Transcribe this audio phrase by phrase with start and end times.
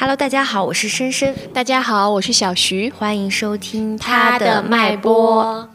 [0.00, 1.34] Hello，大家好，我是深深。
[1.52, 5.68] 大家好，我是小徐，欢迎收听他的脉搏。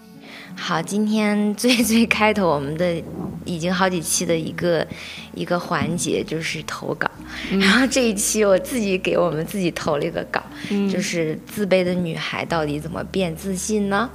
[0.56, 3.04] 好，今天最最开头，我们的
[3.44, 4.88] 已经好几期的一个
[5.34, 7.12] 一个环节就是投稿，
[7.60, 10.42] 然后这一期我自己给我们自己投了一个稿，
[10.90, 14.10] 就是自卑的女孩到底怎么变自信呢？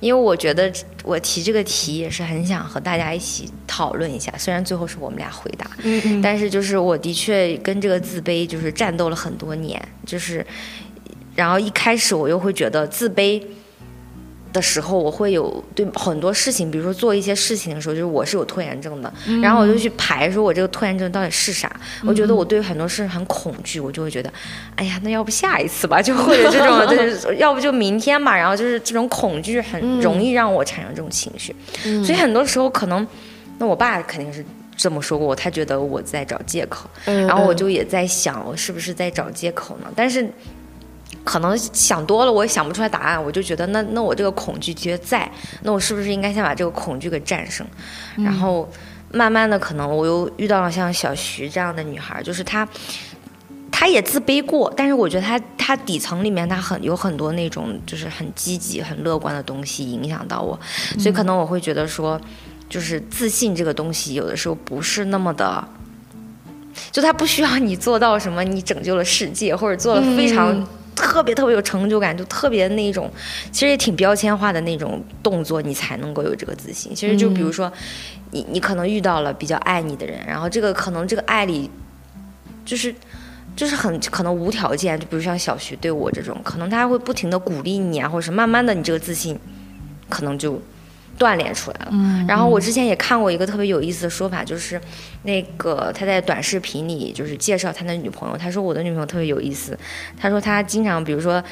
[0.00, 0.72] 因为我觉得
[1.02, 10.44] 我提这个题也是很想和大家一起讨论一下，虽然最后是我们俩回答，嗯嗯，但是就是我的确跟这个自卑就是战斗了很多年，就是，
[11.34, 13.42] 然后一开始我又会觉得自卑
[14.54, 21.70] 的时候，我会有对很多事情，比如说做一些事情的时候，就是我是有拖延症的，然后我就去排说我这个拖延症到底是啥，
[22.06, 24.32] 我觉得我对很多事很恐惧，我就会觉得，
[24.76, 31.54] 哎呀，那要不下一次吧，就或者这种， 就是要不就明天吧，然后就是这种恐惧很容易让我产生这种情绪，
[32.04, 33.06] 所以很多时候可能，
[33.58, 34.42] 那我爸肯定是。
[34.76, 37.24] 这么说过我，他觉得我在找借口，嗯。
[37.28, 39.86] 然后我就也在想，我是不是在找借口呢？
[39.94, 40.28] 但是
[41.24, 45.30] 可能想多了，我也想不出来答案，我就觉得那那我这个恐惧觉在，
[45.62, 47.66] 那我是不是应该先把这个恐惧给战胜？
[48.16, 48.70] 然后
[49.10, 52.68] 慢慢的，可能我又遇到了像小徐这样的女孩，就是她。
[53.76, 60.58] 她也自卑过，但是我觉得她她底层里面她很有很多那种就是很积极、很乐观的东西影响到我，
[60.96, 62.18] 所以可能我会觉得说，
[62.68, 65.66] 就是自信这个东西有的时候不是那么的，
[66.92, 73.10] 就它不需要你做到什么，你拯救了世界或者做了非常嗯特别特别有成就感，就特别那种，
[73.52, 76.94] 其实也挺标签化的那种动作，你才能够有这个自信。
[76.94, 77.72] 其实就比如说，
[78.30, 81.70] 你你可能遇到了比较爱你的人，然后这个可能这个爱里，
[82.64, 82.94] 就是。
[83.56, 89.38] 就是很可能无条件，就比如像小徐对我这种，可能他会不停的鼓励你啊，或者是慢慢的你这个自信，
[90.08, 90.60] 可能就
[91.18, 91.88] 锻炼出来了。
[91.90, 94.80] 嗯然后我之前也看过一个特别有意思的说法，就是
[95.22, 99.78] 那个他在短视频里就是介绍他的女朋友，他说我的女朋友特别有意思，
[100.18, 101.42] 他说他经常比如说。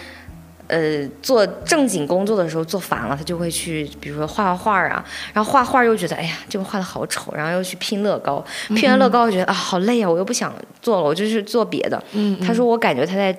[0.68, 5.04] 呃，做正经工作的时候做烦了，他就会去，比如说画画画啊，
[5.34, 12.02] 然后画画又觉得，哎呀，这个画的好丑，然后又去拼乐高，拼完乐高又觉得啊，好累啊，我又不想做了，我就去做别的。
[12.12, 13.36] 嗯他说我感觉他在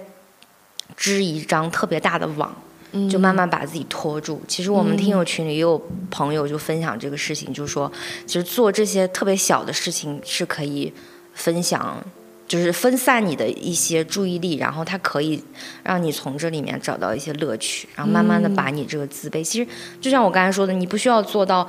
[0.95, 2.72] 织一张特别大的网，嗯
[3.09, 4.41] 就慢慢把自己拖住。
[4.47, 7.91] 其实我们听友群里也有朋友就分享这个事情，就说
[8.25, 10.91] 其实做这些特别小的事情是可以
[11.33, 12.03] 分享。
[12.45, 15.41] 就是分散你的一些注意力，然后它可以
[15.81, 19.67] 让你从这里面找到一些乐趣，然后慢慢的把你这个自卑，其实
[19.99, 21.67] 就像我刚才说的，你不需要做到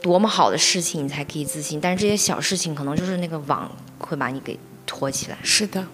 [0.00, 5.36] 多么好的事情，你才可以自信，但是这些小事情可能就是那个网会把你给拖起来。
[5.42, 5.84] 是的。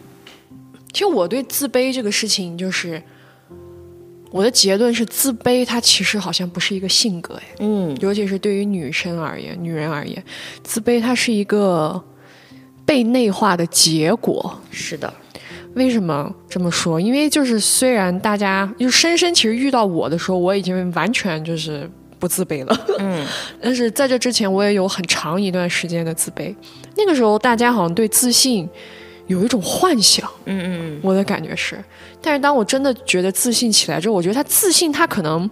[0.93, 3.03] 其实我对自卑这个事情，就是
[4.31, 10.23] 我的结论是，自卑它其实好像不是一个性格，哎，嗯，尤其是对于女生而言，女人而言，
[10.63, 12.03] 自卑它是一个
[12.85, 14.61] 被内化的结果。
[14.71, 15.13] 是的，
[15.75, 17.01] 为什么这么说？
[17.01, 23.27] 因为就是虽然大家就深深其实遇到我的时候，我已经完全就是不自卑了，嗯，
[23.63, 26.55] 但是在这之前，我也有很长一段时间的自卑。
[26.97, 28.69] 那个时候，大家好像对自信
[29.29, 31.83] 有一种幻想，嗯嗯我的感觉是。
[32.21, 35.49] 但是当我真的觉得自信起来之后，我觉得他自信，他可能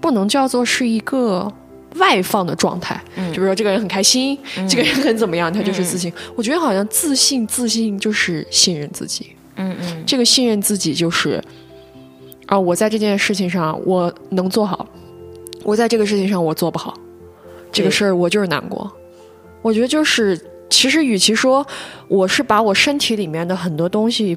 [0.00, 1.50] 不能叫做是一个
[1.96, 4.36] 外放的状态，嗯就比如说这个人很开心，
[4.68, 6.12] 这个人很怎么样，他就是自信。
[6.34, 9.36] 我觉得好像自信，自信就是信任自己。
[9.56, 11.42] 嗯嗯这个信任自己就是
[12.46, 14.88] 啊，我在这件事情上我能做好，
[15.62, 16.98] 我在这个事情上我做不好，
[17.70, 18.90] 这个事儿我就是难过。
[19.60, 20.40] 我觉得就是，
[20.72, 21.64] 其实与其说
[22.08, 24.36] 我是把我身体里面的很多东西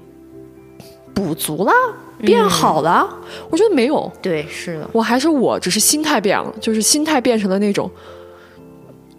[1.13, 1.72] 补足了、
[2.19, 3.07] 变好了，
[3.50, 7.90] 我觉得没有，对，是的，我还是我，只是心态变了，就是心态变成了那种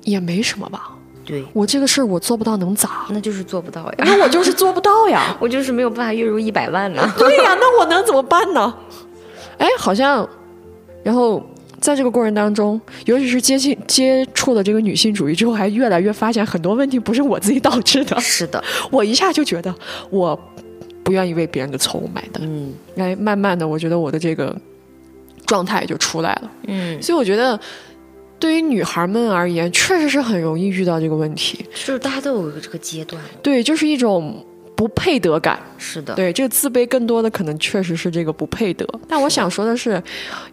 [0.04, 0.90] 也没什么吧。
[1.24, 3.06] 对，我这个事儿我做不到能咋？
[3.08, 3.94] 那就是做不到呀。
[4.00, 5.34] 那我就是做不到呀。
[5.40, 7.14] 我就是没有办法月入一百万呢。
[7.18, 8.72] 对呀，那我能怎么办呢？
[9.58, 10.28] 哎，好像，
[11.02, 11.42] 然后
[11.80, 18.18] 在这个过程当中，尤其是接近接触了这个女性主义之后，还越来越发现很多问题不是我自己导致的。
[18.20, 19.74] 是的， 我一下就觉得
[20.10, 20.38] 我
[21.02, 22.42] 不愿意为别人的错误买单。
[22.42, 24.56] 嗯哎，慢慢的，我觉得我的这个
[25.44, 26.50] 状态就出来了。
[26.66, 27.58] 嗯，所以我觉得，
[28.38, 31.64] 对于女孩们而言，确实是很容易遇到这个问题。
[31.84, 33.22] 就是大家都有这个阶段。
[33.42, 34.44] 对，就是一种
[34.76, 35.58] 不配得感。
[35.78, 38.86] 是的，对，这个自卑更多的可能确实是这个不配得。
[39.08, 40.00] 但我想说的是，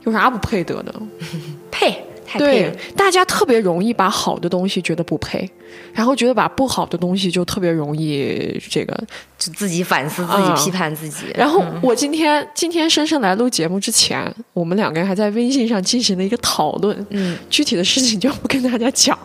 [0.06, 0.94] 有啥不配得的？
[1.70, 1.92] 配
[2.26, 5.48] 太配对。，大家特别容易把好的东西觉得不配，
[5.92, 8.96] 然后觉得把不好的东西就特别容易这个。
[9.38, 11.26] 就自己反思自己，啊批判自己。
[11.36, 19.18] 然后我今天今天深深来录节目之前，我们两个人还在微信上进行了一个讨论，嗯，具体的事情就不跟大家讲。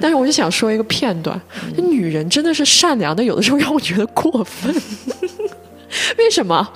[0.00, 1.40] 但是我就想说一个片段，
[1.76, 4.74] 这女人真的是善良的，有的时候让我觉得过分。
[6.18, 6.68] 为什么？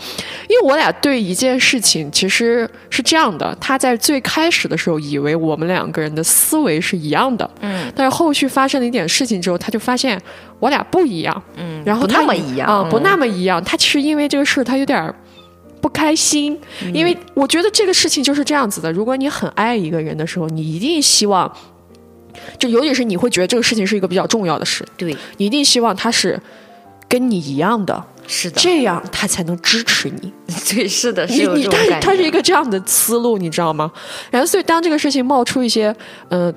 [0.48, 10.20] 因为我俩对一件事情其实是这样的，他在最开始的时候以为我们两个人的思维是一样的，嗯但是后续发生了一点事情之后，他就发现
[10.58, 13.62] 我俩不一样，嗯，然后那么一样啊、不嗯那么一样。
[13.62, 15.14] 他其实因为这个事儿，他有点儿
[15.80, 18.90] 不开心，嗯因为我觉得这个事情就是这样子的。
[18.92, 21.50] 如果你很爱一个人的时候，你一定希望，
[22.58, 26.40] 就尤其是你会觉得这个事情是一个比较重要的事，对，你一定希望他是
[27.08, 30.32] 跟你一样的，是的，这样他才能支持你。
[30.74, 33.90] 对，是的，是你有你他他是一个这样的思路，你知道吗？
[34.30, 35.94] 然后所以当这个事情冒出一些
[36.28, 36.52] 呃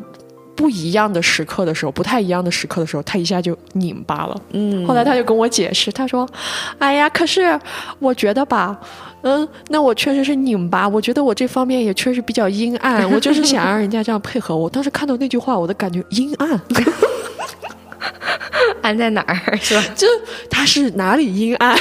[0.58, 4.42] 不一样的时刻的时候，不太一样的时刻的时候，他一下就拧巴了。
[4.52, 6.28] 嗯，后来他就跟我解释，他说
[6.80, 7.58] ：“哎呀，可是
[8.00, 8.78] 我觉得吧，
[9.22, 14.68] 嗯，那我确实是拧巴，我觉得我这方面也确实比较阴暗，我就是想让人家这样配合我。
[14.70, 16.60] 当时看到那句话，我的感觉阴暗，
[18.82, 19.84] 安在哪儿 是吧？
[19.96, 20.08] 就
[20.50, 21.78] 他是哪里阴暗？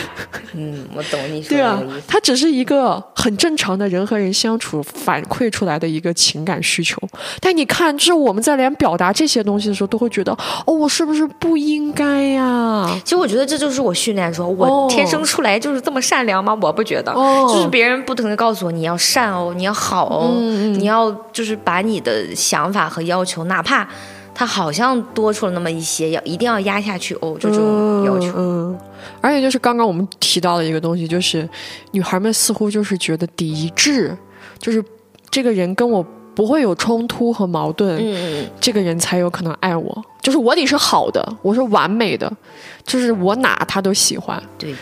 [0.54, 6.96] 嗯，我懂你说对啊他只是一个很正常的人和人相处反馈出来的一个情感需求。
[7.40, 10.32] 但你看，就是我们在连表达这些东西的时候，都会觉得，
[10.66, 12.88] 哦，我是不是不应该呀？
[13.04, 16.56] 其实我觉得这就是我训练说，哦我天生出来就是这么善良吗？
[16.60, 23.86] 我不觉得，哦就是别人不停的告诉我你要善哦，你要好哦，嗯你要就是把你的想法和要求，哪怕
[24.38, 28.26] 他好像多出了那么一些，要一定要压下去哦，这种要求。
[28.36, 28.78] 嗯，嗯
[29.22, 31.48] 而且就是刚刚我们提到的一个东西，就是
[31.92, 34.14] 女孩们似乎就是觉得抵制，
[34.58, 34.84] 就是
[35.30, 36.04] 这个人跟我
[36.34, 40.04] 不会有冲突和矛盾，嗯嗯这个人才有可能爱我。
[40.20, 42.30] 就是我得是好的，我是完美的，
[42.84, 44.74] 就是我哪他都喜欢，对，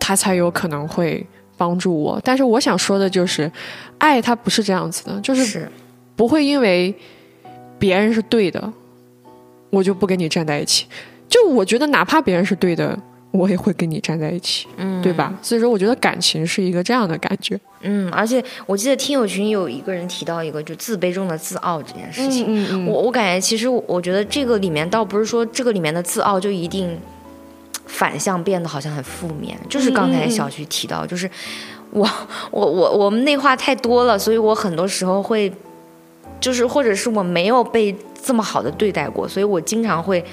[0.00, 1.26] 他才有可能会
[1.58, 2.18] 帮助我。
[2.24, 3.52] 但是我想说的就是，
[3.98, 5.70] 爱他不是这样子的，就是，
[6.16, 6.94] 不会因为
[7.78, 8.72] 别人是对的，
[9.72, 10.86] 我就不跟你站在一起。
[11.28, 12.96] 就我觉得，哪怕别人是对的，
[13.30, 15.32] 我也会跟你站在一起，嗯，对吧？
[15.40, 17.58] 所以说，我觉得感情是一个这样的感觉。
[17.80, 22.44] 嗯，而且我记得听友群有一个人提到一个，就自卑中的自傲这件事情。
[22.46, 26.98] 嗯嗯我我感觉其实我我觉得这个里面倒不是说这个里面的自傲就一定
[27.86, 31.28] 反向变得好像很负面，就是刚才小徐提到，就是
[31.90, 32.06] 我
[32.52, 35.50] 我我我们内化太多了，所以我很多时候会
[36.38, 40.24] 就是或者是我没有被这么好的对待过，所以我经常会。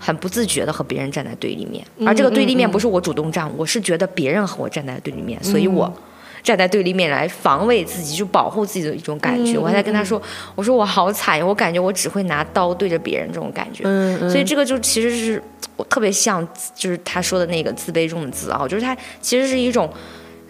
[0.00, 5.92] 很不自觉的和别人站在对立面，而这个对立面不是我主动站，我是觉得别人和我站在对立面，所以我
[6.40, 9.58] 站在对立面来防卫自己，就保护自己的一种感觉。
[9.58, 10.22] 我还在跟他说，
[10.54, 13.82] 我说我好惨，我感觉我只会拿刀对着别人这种感觉。
[13.86, 15.42] 嗯嗯，所以这个就其实是
[15.76, 16.46] 我特别像，
[16.76, 19.92] 就是他说的那个自卑中的自傲，就是他其实是一种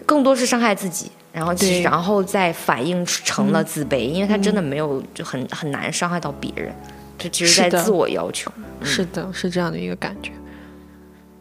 [0.05, 6.73] 更多是伤害自己，然后其对实然后再反映成了自卑，因为他真的没有就很很难伤害到别人，
[7.17, 8.51] 这其实在自我要求。
[8.81, 10.31] 是的，是这样的一个感觉。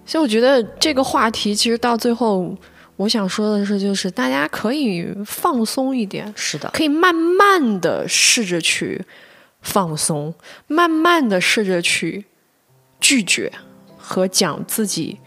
[0.05, 2.56] 所以我觉得这个话题其实到最后，
[2.96, 9.05] 我想说的是，就是大家可以放松一点，是的，可以慢慢的试着去
[9.62, 10.35] 放松，
[10.67, 12.25] 慢慢的试着去
[13.00, 13.52] 拒绝
[13.96, 15.19] 和讲自己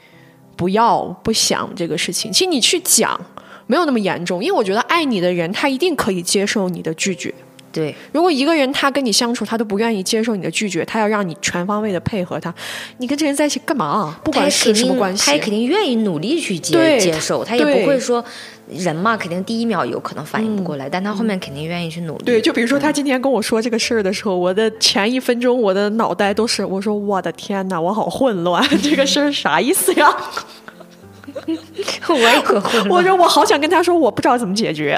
[0.56, 2.32] 不要不想这个事情。
[2.32, 3.20] 其实你去讲
[3.72, 7.34] 没有那么严重，因为我觉得爱你的人他一定可以接受你的拒绝。
[7.72, 12.54] 对，如果一个人他跟你相处，他都不愿意接受你的拒绝，他要让你全方位的配合他，
[12.98, 14.20] 你跟这人在一起干嘛？
[14.26, 18.22] 不管是什么关系，他也肯定愿意努力去接接受，他也不会说
[18.68, 22.26] 人嘛，肯定第一秒有可能反应不过来，但他后面肯定愿意去努力。
[22.26, 30.14] 对，就比如说他今天跟我说这个事儿的时候，我的前一分钟我的脑袋都是，我说我的天哪，我好混乱，这个事儿啥意思呀？
[32.10, 32.90] 我也可混乱。
[32.90, 34.98] 我说我好想跟他说，我不知道怎么解决。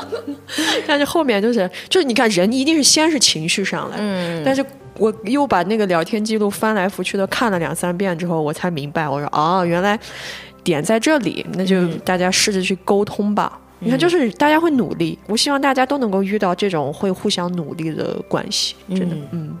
[0.86, 4.64] 但是后面就是就是你看，人一定是先是情绪上来，嗯，但是
[4.98, 9.98] 我又把那个聊天记录翻来覆去的看了两三遍之后，我才明白，我说哦，原来
[10.62, 13.58] 点在这里，那就大家试着去沟通吧。
[13.78, 19.56] 你看，就是大家会努力，我希望大家都能够遇到这种会互相努力的关系，真的，嗯。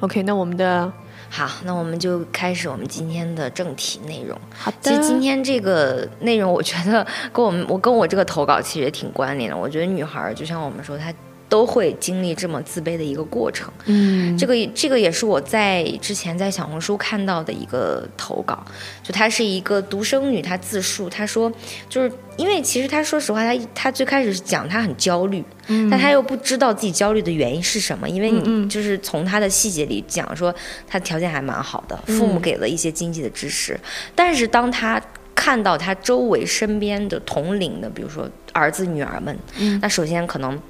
[0.00, 0.90] OK，那我们的
[1.30, 4.36] 好，那我们就开始我们今天的正题内容。
[4.56, 9.56] 好其实今天这个内容，我觉得跟我们我跟我这个投稿其实也挺关联的。
[9.56, 11.12] 我觉得女孩儿就像我们说，她
[11.48, 13.72] 都会经历这么自卑的一个过程。
[13.86, 14.36] 嗯。
[14.36, 18.64] 这个这个也是我在之前在小红书看到的一个投稿，
[19.02, 21.52] 就她是一个独生女，她自述，她说
[21.88, 25.42] 就是因为其实她说实话，她她最开始是讲她很焦虑，
[25.90, 30.54] 但她又不知道自己焦虑的原因是什么，因为你就是从她的细节里讲说
[30.86, 33.78] 她条件还蛮好的，父母给了一些经济的支持，
[34.14, 35.02] 但是当她
[35.34, 39.36] 看到她周围身边的同龄的，比如说儿子女儿们，
[39.80, 40.60] 那首先可能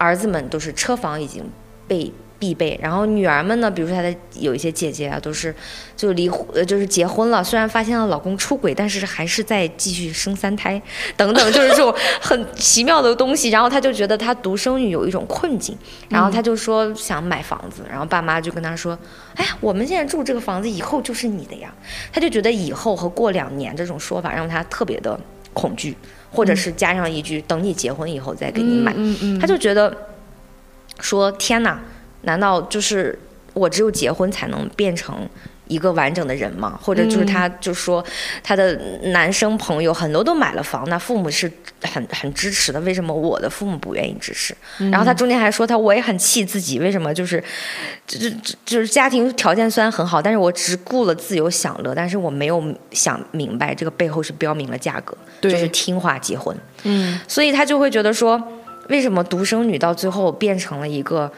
[0.00, 1.44] 儿子们都是车房已经
[1.86, 2.78] 被必备。
[2.82, 5.54] 然后女儿们呢，比如说她的有一些姐姐啊，都是
[5.94, 10.80] 就离婚，呃，就是结婚了，虽然发现了老公出轨，但是还是在继续生三胎，
[11.18, 13.50] 等等，就是这种很奇妙的东西。
[13.50, 15.76] 然后她就觉得她独生女有一种困境，
[16.08, 18.98] 然后她就说想买房子，然后爸妈就跟她说，
[19.34, 21.70] 哎呀，我们现在住这个房子，以后就是你的呀。
[22.10, 25.20] 她就觉得以后和过两年这种说法让她特别的
[25.52, 25.94] 恐惧，
[26.30, 29.94] 或者是加上一句等你结婚以后再给你买，嗯嗯她就觉得
[31.00, 31.80] 说天哪，
[32.22, 33.18] 难道就是
[33.54, 35.28] 我只有结婚才能变成
[35.70, 36.78] 一个完整的人嘛？
[36.82, 38.04] 或者就是他就说
[38.42, 38.74] 他的
[39.04, 41.50] 男生朋友很多都买了房，那父母是
[41.82, 44.54] 很很支持的，为什么我的父母不愿意支持？
[44.90, 47.42] 然后他中间还说他我也很气自己，为什么就是
[48.06, 48.36] 就是
[48.66, 56.56] 就是家庭条件虽然很好，但是我只顾了自由享乐，但是我没有想明白这个背后是标明了价格，就是听话结婚。
[56.82, 58.42] 嗯所以他就会觉得说，
[58.88, 61.30] 为什么独生女到最后变成了一个，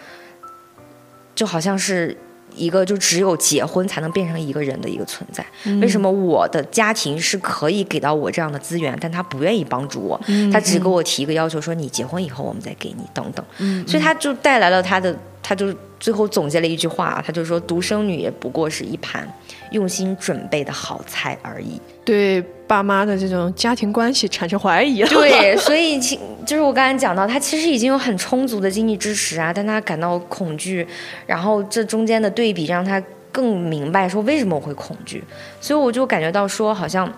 [1.34, 2.16] 就好像是
[2.56, 5.44] 一个就只有结婚才能变成一个人的一个存在？
[5.80, 10.20] 为什么我的家庭是可以给到我这样的资源，但他不愿意帮助我，
[10.52, 13.44] 他只给我提一个要求，说你结婚以后我们再给你等等。
[13.86, 19.28] 所以他就带来了他的，他就最后总结了一句话，他就说独生女也不过是一盘
[19.70, 21.80] 用心准备的好菜而已。
[22.04, 25.08] 对爸妈的这种家庭关系产生怀疑了。
[25.08, 30.86] 对，所以其就是我刚才讲到，他其实已经有很充足的经济支持啊，但他感到恐惧，
[31.26, 35.22] 然后这中间的对比让他更明白说为什么我会恐惧，
[35.60, 37.12] 所以我就感觉到说好像。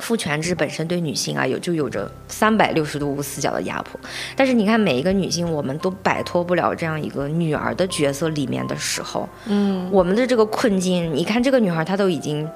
[0.00, 3.98] 父权制本身对女性啊有就有着三百六十度无死角的压迫，
[4.34, 12.48] 但是你看每一个女性，我们都摆脱不了这样一个女儿的角色里面的时候，嗯，我们的这个困境，你看这个女孩她都已经，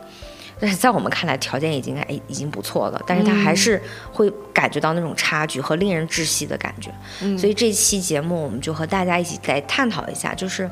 [0.60, 3.80] 但是在我们看来条件已经哎已经不错了，但是他还是
[4.12, 6.90] 会感觉到那种差距和令人窒息的感觉。
[7.36, 10.68] 所以这期节目我们就和大家一起来探讨一下，就是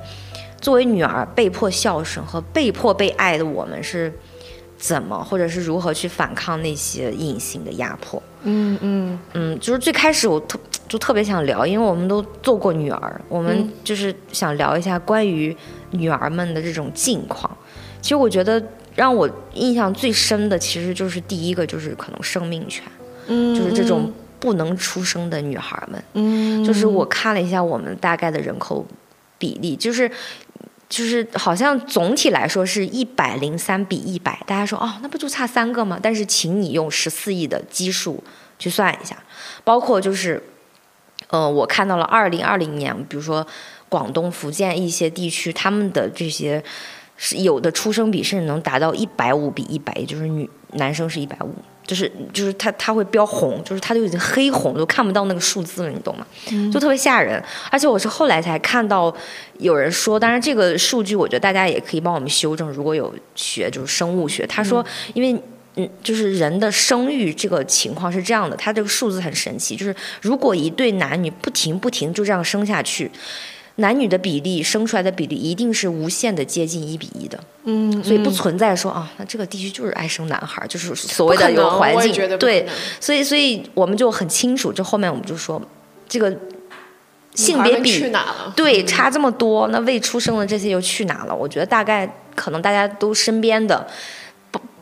[0.61, 4.13] 作为女儿被迫孝顺和被迫被爱的我们是
[4.79, 8.23] 怎么，或者是如何去反抗那些隐形的压迫。
[8.43, 15.57] 嗯嗯嗯，就是最开始我特就特别想聊，因为我们都做过女儿，我们嗯就是想聊一下关于
[15.91, 17.51] 女儿们的这种境况。
[18.01, 18.63] 其实我觉得
[18.97, 22.83] 让我印象最深的，其实就是第一个就是可能生命权，
[23.29, 26.03] 嗯，就是这种不能出生的女孩们。
[26.15, 28.85] 嗯，就是我看了一下我们大概的人口
[29.39, 30.11] 比例，就是。
[30.89, 35.99] 就是好像总体来说是一百零三比一百，大家说哦，那不就差三个吗？
[36.01, 38.23] 但是请你用十四亿的基数
[38.57, 39.17] 去算一下，
[39.65, 40.41] 包括就是，
[41.27, 43.45] 呃，我看到了二零二零年，比如说
[43.89, 46.63] 广东、福建一些地区，他们的这些
[47.17, 51.55] 是有的出生比甚至能达到一百五比一百，也就是女男生是一百五，
[51.87, 56.27] 就是就是他他会标红，就是他就已经黑红，都看不到那个数字了，你懂吗？
[56.73, 57.43] 就特别吓人。
[57.71, 59.15] 而且我是后来才看到
[59.59, 65.43] 有人说，当然这个数据我觉得大家也可以帮我们修正，如果有学就是生物学，他说因为。
[65.79, 73.11] 嗯，就是人的生育这个情况是这样的，它这个数字很神奇，就是如果一对男女不停不停就这样生下去，
[73.77, 82.39] 男女的比例生出来的比例一定是无限的接近一比一的，嗯，所以不存在说啊，那这个地区就是爱生男孩，就是所谓的环境。
[82.39, 82.67] 对，
[82.99, 85.61] 所以所以我们就很清楚，这后面我们就说
[86.09, 86.35] 这个
[87.35, 88.11] 性别比？
[88.55, 91.37] 对，差这么多，那未出生的这些又去哪了？
[91.37, 94.16] 我觉得大概可能大家都身边的，不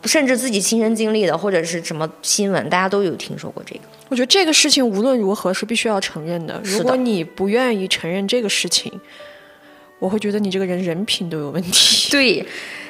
[0.03, 3.81] 甚至自己亲身经历的，或者是什么新闻，大家都有听说过这个。
[4.09, 6.61] 我觉得这个事情无论如何是必须要承认的。
[6.63, 8.91] 如果你不愿意承认这个事情，
[9.99, 12.09] 我会觉得你这个人人品都有问题。
[12.11, 12.45] 对，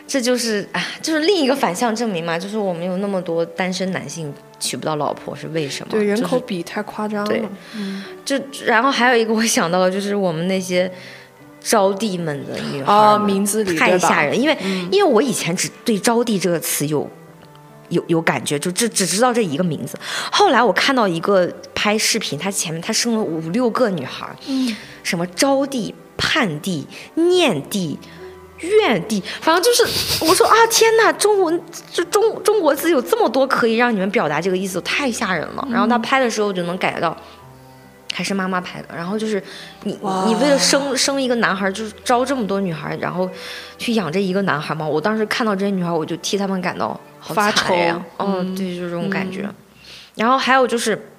[0.06, 5.92] 这就是啊，就是另一个反向证明嘛，就是我们有那么多单身男性娶不到老婆是为什么？
[5.92, 7.42] 对，人口比太夸张对
[7.76, 8.04] 嗯。
[8.26, 10.92] 就然后还有一个我想到的就是我们那些
[11.66, 14.56] 招娣们的女孩哦，名字里太吓人，因为、
[14.92, 17.10] 因为我以前只对招娣这个词有
[17.90, 19.98] 有有感觉，就只只知道这一个名字。
[20.32, 27.98] 后来我看到一个拍视频，他前面他生了五六个女孩，嗯，什么招娣、盼娣、念娣。
[28.60, 35.68] 怨娣，反正就是我说啊，天哪，中文就中中国字有这么多可以让你们表达这个意思，太吓人了。
[35.70, 37.16] 然后他拍的时候就能感觉到，
[38.16, 38.88] 还是妈妈拍的。
[38.96, 39.44] 然后就是
[39.84, 39.92] 你
[40.26, 43.30] 你为了生生一个男孩，就是招这么多女孩，然后
[43.78, 44.88] 去养这一个男孩嘛。
[44.88, 49.48] 我当时看到这些女孩，我就替他们感到好发惨呀愁嗯，对，就是这种感觉。
[50.16, 51.10] 然后还有就是。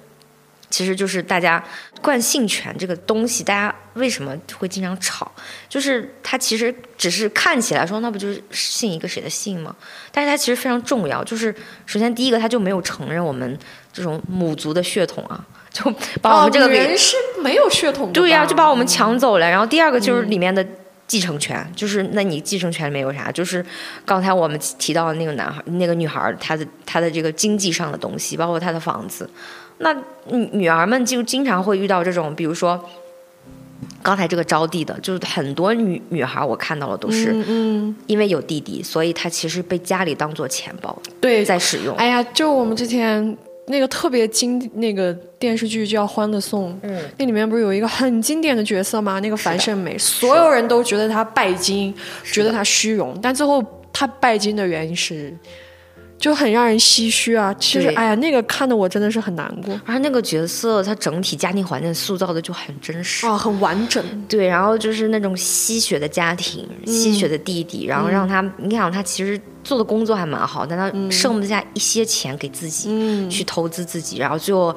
[0.69, 1.63] 其实就是大家
[2.01, 5.31] 惯性权这个东西，大家为什么会经常吵？
[5.69, 9.73] 就是它其实只是看起来说，那不就是信一个谁的姓吗？
[10.11, 11.23] 但是它其实非常重要。
[11.23, 13.57] 就是首先第一个，它就没有承认我们
[13.93, 15.41] 这种母族的血统啊，
[15.77, 19.49] 就把我们这个给、哦、人是没有血统的，对呀、就把我们抢走了。
[19.49, 20.65] 然后第二个就是嗯里面的
[21.05, 23.31] 继承权，就是那你继承权里面有啥？
[23.31, 23.65] 就是
[24.05, 29.29] 刚才我们提到的那个男孩、那个女孩，她的她的这个经济上的东西，包括她的房子。
[29.79, 29.93] 那
[30.25, 32.83] 女女儿们就经常会遇到这种，比如说
[34.01, 41.95] 刚才这个招娣的，就是很多女女孩我看到了都是嗯，因为有弟弟，所以她其实被家里当做钱包对，在使用。
[41.95, 43.37] 哎呀，就我们之前
[43.69, 49.19] 那个特别经那个电视剧叫《欢乐颂》，嗯，那里面不是有一个很经典的角色吗？
[49.19, 51.93] 那个樊胜美，所有人都觉得她拜金，
[52.23, 55.35] 觉得她虚荣，但最后她拜金的原因是，
[56.17, 57.53] 就很让人唏嘘啊。
[57.59, 63.25] 其实，哎呀，那个看的我真的是很难过而那个角色，他整体家庭环境塑造的就很真实。
[63.27, 64.03] 啊，很完整。
[64.27, 74.75] 对，然后就是那种吸血的家庭，吸血的弟弟，然后让他，你想他其实做的工作还蛮好，但他剩不下一些钱给自己、嗯，去投资自己，然后最后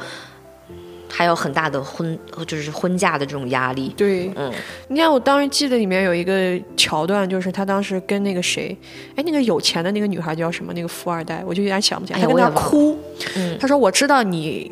[1.10, 3.92] 还有很大的婚，就是婚嫁的这种压力。
[3.96, 4.50] 对，嗯，
[4.88, 8.76] 你看，我当时记得里面有一个桥段，就是他当时跟那个谁，
[9.16, 10.72] 哎，那个有钱的那个女孩叫什么？
[10.72, 12.20] 那个富二代，我就有点想不起来。
[12.20, 12.96] 他跟他哭，
[13.36, 14.70] 嗯他说：“我知道你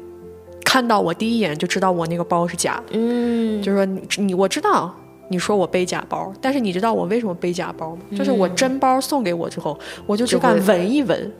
[0.64, 4.94] 看到我第一眼就知道我那个包是假的，嗯，就是说你你我知道。”
[5.30, 8.00] 你说我背假包，但是你知道我为什么背假包吗？
[8.16, 11.30] 就是我真包送给我之后，我就只敢闻一闻，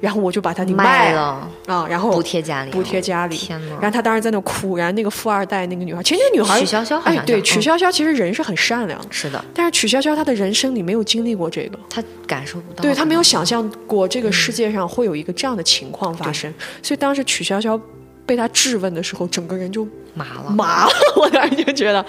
[0.00, 1.18] 然后我就把它给卖了。
[1.66, 3.36] 了，啊，然后补贴家里，补贴家里。
[3.36, 3.72] 天哪！
[3.80, 16.52] 然后他当时在那哭，然后那个富二代那个女孩，其实那个女孩曲筱绡哎，对，曲筱绡其实人是很善良的，是的，但是曲筱绡她的人生里没有经历过这个，她感受不到，对她没有想象过这个世界上会有一个这样的情况发生，
[16.82, 17.80] 所以当时曲筱绡
[18.26, 20.50] 被他质问的时候，整个人就麻了。
[20.50, 22.04] 麻了，我当时就觉得，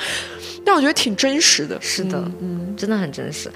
[0.65, 3.51] 但我觉得挺真实的，是的，嗯，真的很真实。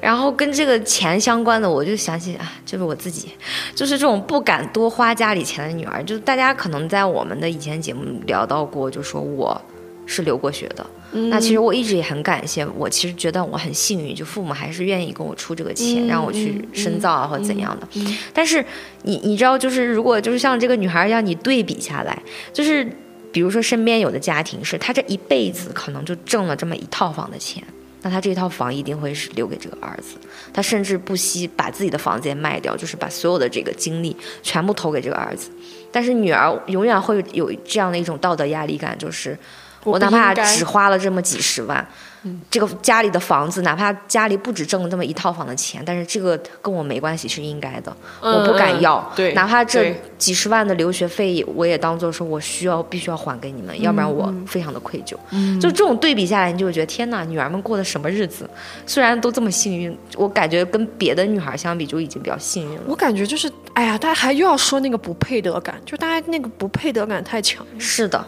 [0.00, 3.30] 然后跟这个钱相关的，我就想起啊，就是我自己，
[3.74, 6.04] 就是这种不敢多花家里钱的女儿。
[6.04, 9.60] 就是大家可能在我们的以前节目聊到过，就说我
[10.04, 10.86] 是留过学的。
[11.10, 17.88] 嗯那其实我一直也很感谢，我其实觉得我很幸运，就父母还是愿意给我出这个钱，嗯让我去深造啊、或怎样的。
[17.94, 18.62] 嗯但是
[19.04, 22.86] 你你知道，就是如果就是像这个女孩一样，你对比下来，就是
[23.32, 27.64] 比如说身边有的家庭是她这一辈子可能就挣了这么一套房的钱，
[28.02, 30.16] 那他这套房一定会是留给这个儿子，
[30.52, 35.50] 他甚至不惜把自己的房子也卖掉，就是把所有的这个精力全部投给这个儿子。
[35.90, 39.36] 但是女儿永远会有这样的一种道德压力感，就是
[39.84, 41.86] 我哪怕只花了这么几十万，
[42.50, 48.98] 这个家里的房子，哪怕家里不止挣了这么一套房的钱，但是这个跟我没关系，是应该的，我不敢要。
[48.98, 55.16] 嗯对哪怕这几十万的留学费，我也当做说我需要必须要还给你们，要不然我非常的愧疚。
[55.60, 58.48] 就这种对比下来，你就会觉得天哪，女儿们过的什么日子？
[58.86, 62.82] 虽然都这么幸运，我感觉跟别的女孩相比就已经比较幸运了。
[62.86, 68.24] 我感觉就是，哎呀，大家还又要说那个不配得感，就大家那个不配得感太强了，是的，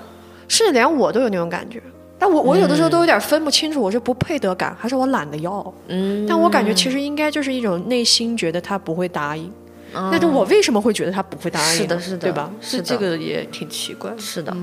[0.48, 1.82] 甚至连我都有那种感觉。
[2.20, 5.74] 但我我有的时候都有点分不清楚，我是不配得感，还是我懒得要。
[5.88, 9.50] 嗯，但我感觉其实应该就是一种内心觉得他不会答应，
[9.94, 11.78] 嗯但是我为什么会觉得他不会答应？
[11.78, 12.50] 是的是的对吧？
[12.60, 14.12] 是的这个也挺奇怪。
[14.18, 14.54] 是的。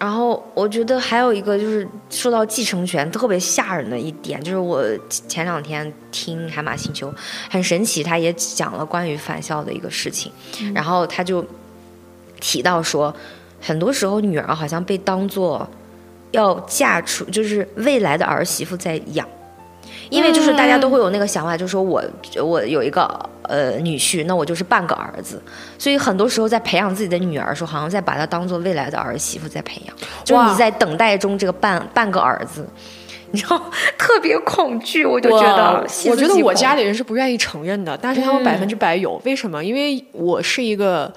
[0.00, 4.82] 然后我觉得还有一个就是说到继承权特别吓人的一点，就是我
[5.28, 7.12] 前两天听海马星球
[7.48, 10.32] 很神奇，他也讲了关于返校的一个事情，
[10.74, 11.44] 然后他就
[12.40, 13.14] 提到说，
[13.60, 15.68] 很多时候女儿好像被当做
[16.32, 19.26] 要嫁出，就是未来的儿媳妇在养。
[20.10, 22.04] 因为就是大家都会有那个想法，就是说我
[22.44, 23.08] 我有一个
[23.44, 25.40] 呃女婿，那我就是半个儿子，
[25.78, 32.66] 所以很多时候在培养自己的女儿的时候，好像在把她当做未来的儿媳妇在培养，就是你在等待中这个半半个儿子，
[33.30, 33.58] 你知道
[33.96, 39.18] 特别恐惧，我就觉得我我觉得我家里里人是不愿意承认的，但是他们嗯百分之百有。
[39.24, 39.64] 为什么？
[39.64, 41.10] 因为我是一个，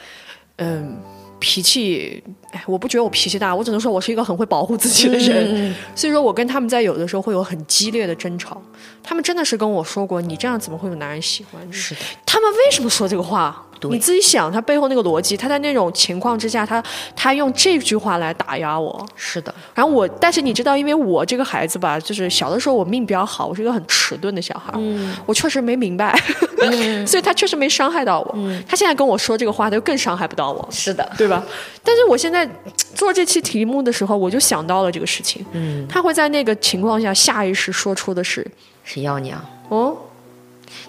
[0.56, 0.98] 嗯，
[1.40, 5.70] 脾气，哎，我不觉得我脾气大，我只能说我是一个很会保护自己的人。
[5.70, 8.62] 嗯所以说我跟他们在有的时候会有很激烈的争吵。
[9.04, 11.72] 他们真的是跟我说过，你这样怎么会有男人喜欢你？
[11.72, 13.66] 是的，他们为什么说这个话？
[13.90, 13.98] 对。
[13.98, 16.84] 你自己想，他背后那个逻辑，他在那种情况之下，他
[17.16, 19.06] 他用这句话来打压我。
[19.16, 25.16] 是的，然后我，但是你知道，因为我这个孩子吧，就是小的时候我命比较好，我是一个很迟钝的小孩，嗯。
[25.26, 26.18] 我确实没明白，
[27.06, 28.34] 所以他确实没伤害到我。
[28.36, 28.64] 嗯。
[28.68, 31.44] 他现在跟我说这个话，他就更伤害不到我，是的，对吧？
[31.84, 32.50] 但是我现在
[32.94, 38.46] 做这期题目的时候，我就想到了这个事情，嗯，他会在那个情况下下意识说出的是，
[38.84, 39.96] 谁要你啊，哦，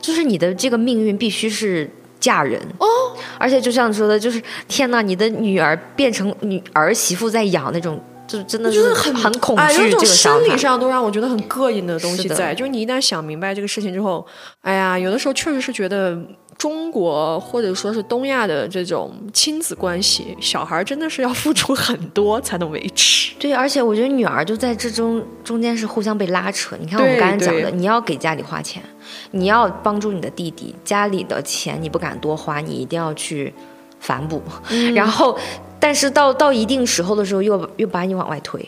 [0.00, 2.60] 就是你的这个命运必须是嫁人。
[2.78, 2.86] 哦，
[3.38, 10.44] 而且就像你说的，就是天哪，你的女儿变成女儿媳妇在养那种，就真的是很很恐哎，有惧一种这个想法。
[10.44, 14.26] 生理上都让我觉得很膈应的东西在，就是你一旦想明白这个事情之后，
[14.62, 16.18] 哎呀，有的时候确实是觉得
[16.58, 23.34] 中国或者说是东亚的这种亲子关系，小孩真的是要付出很多才能维持。
[23.38, 26.74] 对，而且我觉得女儿就在这中中间是互相被拉扯。
[26.80, 28.82] 你看我们刚才讲的，你要给家里花钱，
[29.32, 33.52] 你要帮助你的弟弟，家里的钱你不敢多花，你一定要去
[34.00, 34.42] 反哺。
[34.94, 35.38] 然后，
[35.78, 38.66] 但是到到一定时候的时候，又又把你往外推。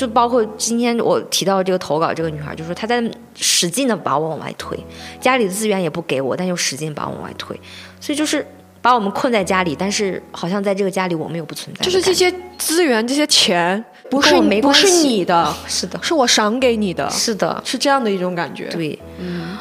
[0.00, 4.74] 就包括今天我提到这个投稿这个女孩，就说她在使劲的把我往外推，
[5.20, 7.54] 家里的资源也不给我，但又使劲把我往外推，
[8.00, 8.46] 所以就是
[8.80, 18.68] 把我们困在家里，但是好像在这个家里我们又不存在就是这，些资源、这些钱不是我是不是没关系你的， 是的，是我赏给你的，是的，是这样的一种感觉。
[18.68, 19.58] 对，嗯，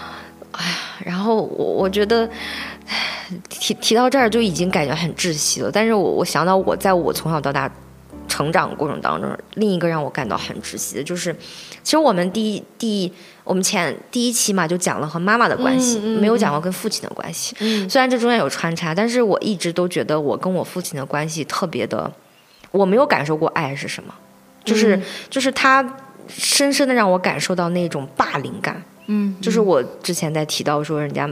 [0.53, 2.25] 哎呀，然后我我觉得
[2.87, 7.69] 唉提提到这儿就已经感觉很窒息了，但是我我想到我在我从小到大
[8.29, 11.35] 成长过程当中，另一个让我感到很窒息的就是，
[11.83, 13.11] 其实我们第一第一
[13.43, 17.55] 我们前第一期嘛就讲了和妈妈的关系，嗯嗯没有讲过跟父亲的关系。
[17.59, 22.09] 嗯虽然这中间有穿插，但是我一直都觉得我跟我父亲的关系特别的，
[22.71, 24.13] 我没有感受过爱是什么，
[24.63, 25.83] 就是、嗯就是他
[26.27, 28.81] 深深的让我感受到那种霸凌感。
[29.07, 31.27] 嗯，就是我之前在提到说，人家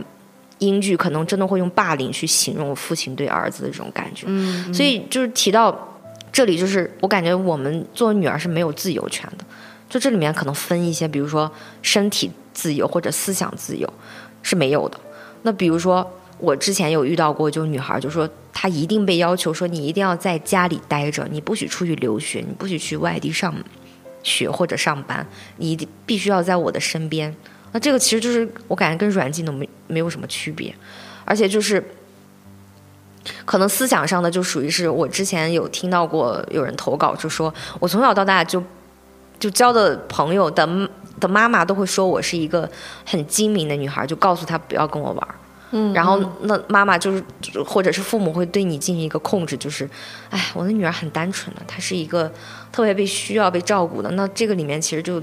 [0.58, 5.97] 英剧可能真的会用霸凌去形容父亲对儿子的这种感觉，嗯，所以就是提到
[6.32, 9.46] 这里，就是我感觉我们作为女儿是没有自由权的，
[9.90, 13.92] 就这里面可能分一些，比如说身体自由或者思想自由
[14.44, 15.00] 是没有的。
[15.44, 16.08] 那比如说
[16.40, 23.56] 我之前有遇到过，就女孩就说她一定被要求说你一定要在家里待着，你不许出去留学，你不许去外地上
[24.22, 25.26] 学或者上班，
[25.58, 27.34] 你一定必须要在我的身边。
[27.72, 30.74] 那这个其实就是我感觉跟软禁都没没有什么区别，
[31.26, 31.84] 而且就是
[33.46, 38.64] 可能思想上的就属于是我之前有听到过有人投稿，就说我从小到大就
[39.40, 40.68] 就交的朋友的
[41.20, 42.70] 的妈妈都会说我是一个
[43.06, 45.36] 很精明的女孩，就告诉她不要跟我玩儿。
[45.72, 47.22] 嗯然后那妈妈就是
[47.66, 49.90] 或者是父母会对你进行一个控制，就是，
[50.30, 52.32] 哎，我的女儿很单纯的，她是一个
[52.72, 54.10] 特别被需要被照顾的。
[54.12, 55.22] 那这个里面其实就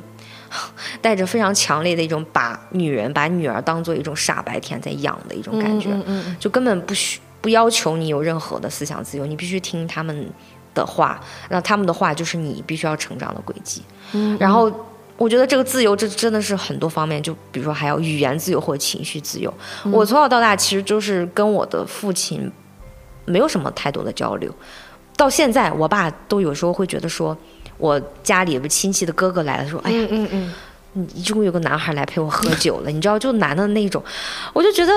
[1.01, 5.89] 带着非常强烈的一种把女人把女儿当做一种傻白甜在养的一种感觉。
[5.91, 10.27] 嗯嗯就根本不需不要求你有任何的思想自由，你必须听他们
[10.75, 13.83] 的话，那他们的话就是你必须要成长的轨迹。
[14.13, 14.73] 嗯然后
[15.19, 19.53] 我觉得这个自由，这真的是很多方面，就比如说还有语言自由或者情绪自由。
[19.93, 22.51] 我从小到大其实就是跟我的父亲
[23.27, 24.51] 没有什么太多的交流，
[25.15, 27.37] 到现在我爸都有时候会觉得说。
[27.77, 30.55] 我家里有个亲戚的哥哥来了，说：“哎呀，嗯嗯
[30.95, 34.01] 嗯，你终于有个男孩来陪我喝酒了，你知道，就男的那种，
[34.53, 34.93] 我就觉得，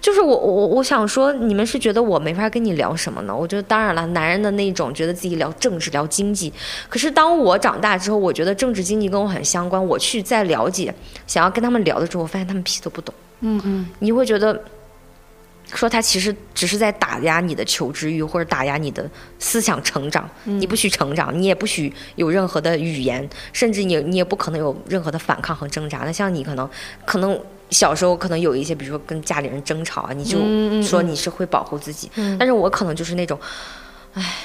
[0.00, 3.34] 就是我我我想说，你们是觉得我没法跟你聊什么呢？
[3.34, 6.52] 我觉得当然了，男人的那种觉得自己聊政治、聊经济，
[6.88, 10.94] 可是当我长大之后，我觉得政治经济跟我很相关，我去再了解，
[11.26, 13.14] 想要跟他们聊的时候，我发现他们屁都不懂。
[13.40, 14.62] 嗯嗯，你会觉得。
[15.74, 19.04] 说他其实只是在打压你的求知欲，或者打压你的
[19.40, 20.30] 思想成长。
[20.44, 26.02] 你不许成长，你也不许有任何的语言，甚至你你也不可能有任何的反抗和挣扎。
[26.04, 26.70] 那像你可能
[27.04, 27.36] 可能
[27.70, 30.38] 小时候可能有一些，比如说跟家里人争吵啊，你就
[30.82, 32.10] 说你是会保护自己。
[32.14, 33.38] 嗯但是我可能就是那种，
[34.14, 34.36] 唉，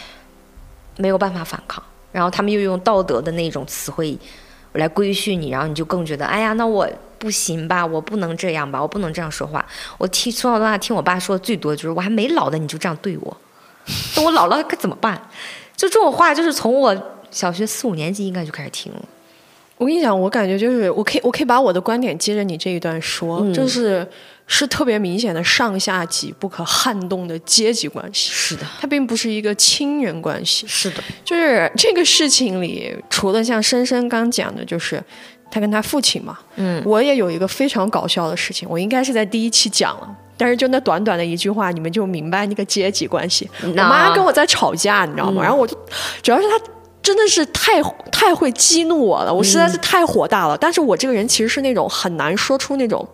[0.97, 1.83] 没有办法反抗。
[2.11, 4.17] 然后他们又用道德的那种词汇
[4.73, 9.65] 来规训你，然后你就更觉得，哎呀，那我不行吧，我不能这样吧，我不能这样说话。
[9.97, 13.37] 我听从小到大听我爸说的最多就是，我还没老呢你就这样对我，
[14.15, 15.29] 等我老了该怎么办？
[15.77, 16.95] 就这种话，就是从我
[17.29, 19.01] 小学四五年级应该就开始听了。
[19.81, 24.07] 我跟你讲，我感觉就是，我可以，我可以把我的观点接着你这一段说，嗯就是
[24.45, 30.67] 是特别明显的上下级不可撼动的阶级关系，是的，它并不是一个亲人关系。
[30.67, 35.03] 是的，就是这个事情里，除了像深深刚讲的，就是
[35.49, 40.07] 他跟他父亲嘛，嗯，我也有一个非常搞笑的事情，我应该是在第一期讲了。
[40.37, 43.49] 但是就那短短的一句话，你们就明白那个阶级关系。
[43.63, 45.41] 我妈跟我在吵架，你知道吗？
[45.41, 45.75] 嗯然后我就，
[46.21, 46.59] 主要是她
[47.03, 50.57] 真的是太太会激怒我了，我实在是太火大了。
[50.57, 53.07] 但是我这个人其实是那种很难说出那种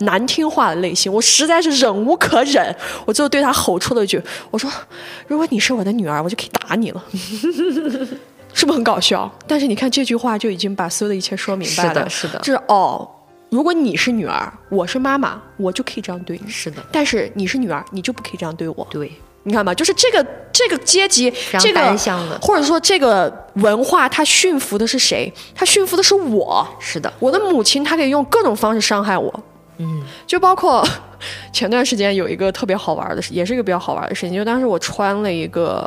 [0.00, 4.70] 难听话的类型，我实在是忍无可忍，我最后对他吼出了一句：“我说，
[5.26, 7.04] 如果你是我的女儿，我就可以打你了。
[8.54, 9.30] ”是不是很搞笑？
[9.46, 12.08] 但是你看这句话就已经把所有的一切说明白了。
[12.08, 13.08] 是的，是的，就是哦，
[13.50, 18.86] 如果你是女儿，我是妈妈，我就可以这样对你；是的，但是你是女儿，你就不可以这样对我。
[18.90, 19.12] 对，
[19.48, 21.80] 你看吧，就是这个这个阶级，这个
[22.42, 25.32] 或者说这个文化，它驯服的是谁？
[25.54, 26.68] 它驯服的是我。
[26.78, 29.42] 是的，我的母亲，她可以用各种方式伤害我。
[29.78, 30.86] 嗯，就包括
[31.50, 35.82] 前段时间有一个特别好玩的事，也是一个比较好玩的事情，就当时我穿了一个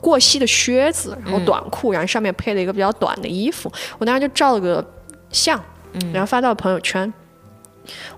[0.00, 4.84] 过膝的靴子，然后短裤，然后上面配了一个比较短的衣服，我当时就照了个
[5.30, 5.58] 相，
[6.12, 7.10] 然后发到朋友圈。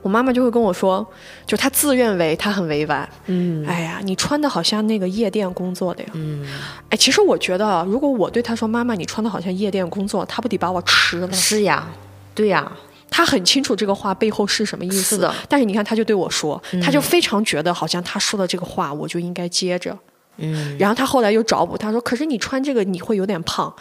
[0.03, 1.07] 我妈妈就会跟我说，
[1.46, 6.11] 就她自认为她很委婉，嗯哎呀，你穿的好像那个夜店工作的呀。
[6.12, 6.46] 嗯，
[6.90, 11.33] 哎，其实我觉得啊，如果我对她说妈妈，你穿的好像夜店工作，她不得把我吃了？
[11.33, 11.88] 是呀，
[12.35, 12.70] 对呀，
[13.11, 19.96] 她很清楚这个话背后是什么意思是的但是你看，她就对我说，她就非常觉得好像她说的这个话，我就应该接着。
[20.37, 23.72] 嗯然后她后来又找补，她说：“可是你穿这个你会有点胖。”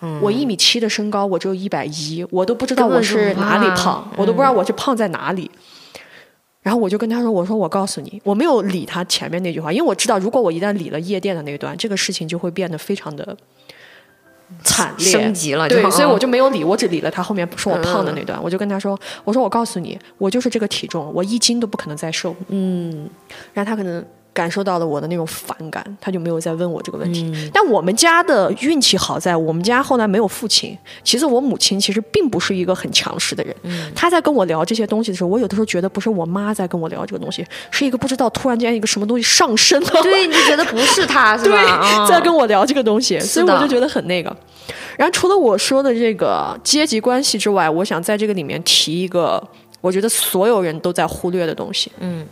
[0.00, 5.50] 嗯我一米七的身高，我只有一百一，我都不知道我是哪里胖胖，我都不知道我是胖在哪里。
[6.62, 13.36] 然后我就跟他说：“我说我告诉你，我没有理他前面那句话，因为我知道，如果我一旦理了夜店的那段，这个事情就会变得非常的
[14.64, 23.08] 惨烈，升级了，对，所以我嗯就没有理，我只理了他后面说我胖的那段，我就跟他说：“我说我告诉你，我就是这个体重，我一斤都不可能再瘦。”嗯
[23.54, 24.04] 然后他可能
[24.36, 27.22] 感受到了我的那种反感，他就没有再问我这个问题。
[27.32, 33.56] 嗯但我们家的运气好在我们家后来没有父亲，其实我母亲其实并不是一个很强势的人。
[33.62, 40.02] 嗯她在跟我聊这些东西的时候，我有的时候觉得不是我妈在跟我聊这个东西，是一个不知道突然间一个什么东西上身了。
[40.02, 41.72] 对，你就觉得不是她 是对吧？
[41.72, 44.36] 啊在跟我聊这个东西，所以我就觉得很那个。
[44.98, 49.42] 然后除了我说的这个阶级关系之外，我想在这个里面提一个，
[49.80, 51.92] 我觉得所有人都在忽略的东西。
[52.00, 52.26] 嗯，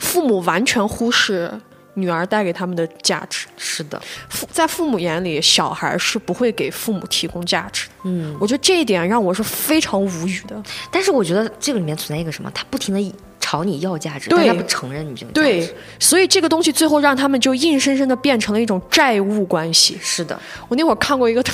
[0.00, 1.48] 父母完全忽视
[1.94, 3.46] 女儿带给他们的价值。
[3.56, 7.88] 是的，父在父母眼里，小孩是不会给父母提供价值。
[8.04, 10.60] 嗯，我觉得这一点让我是非常无语的。
[10.90, 19.98] 但是我觉得这个里面存在一个什么，他不停的朝你要价值，对但他不承认你这个价对。，所以这个东西最后让他们就硬生生的变成了一种债务关系。
[20.00, 21.44] 是的，我那会儿看过一个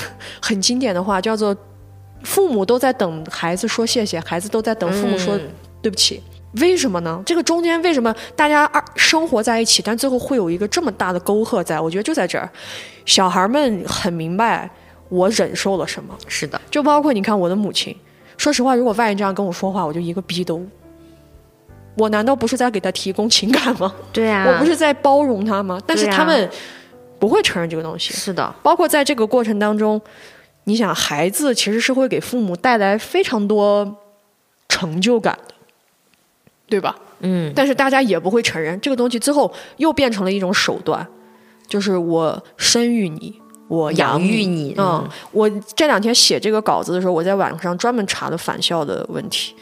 [0.41, 1.57] 很经典的话，叫做
[2.23, 5.49] “父母都在等孩子说谢谢，孩子都在等父母说嗯
[5.83, 6.23] 对不起”。
[6.61, 7.23] 为什么呢？
[7.27, 11.81] 这个中间为什么大家二生活在一起，但最后会有一个这么大的沟壑在？
[11.81, 12.49] 我觉得就在这儿，
[13.05, 14.69] 小孩们很明白
[15.09, 17.97] 我忍受了什么，是的，就包括你看我的母亲。
[18.37, 20.65] 说实话，如果外人这样跟我说话，我就一个逼都。
[21.97, 23.95] 我难道不是在给他提供情感吗？
[24.13, 25.81] 对啊，我不是在包容他吗？
[25.87, 26.49] 但是他们
[27.19, 28.13] 不会承认这个东西。
[28.13, 29.99] 是的，包括在这个过程当中，
[30.65, 33.97] 你想，孩子其实是会给父母带来非常多
[34.69, 35.55] 成就感的，
[36.69, 36.97] 对吧？
[37.21, 41.07] 嗯，但是大家也不会承认这个东西，最后又变成了一种手段，
[41.67, 44.65] 就是我生育你，我养育你。
[44.65, 49.55] 你，嗯，我这两天写这个稿子的时候，我在网上专门查了返校的问题，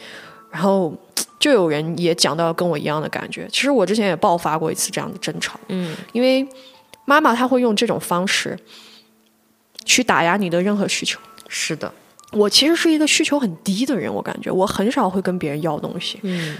[0.51, 0.93] 然后
[1.39, 3.47] 就有人也讲到跟我一样的感觉。
[3.51, 6.45] 其实我之前也爆发过一次这样的争吵，嗯，因为
[7.05, 8.57] 妈妈她会用这种方式
[9.85, 11.19] 去打压你的任何需求。
[11.47, 11.89] 是的，
[12.31, 16.57] 我其实是一个需求很低的人，我感觉我很少会跟别人要东西，嗯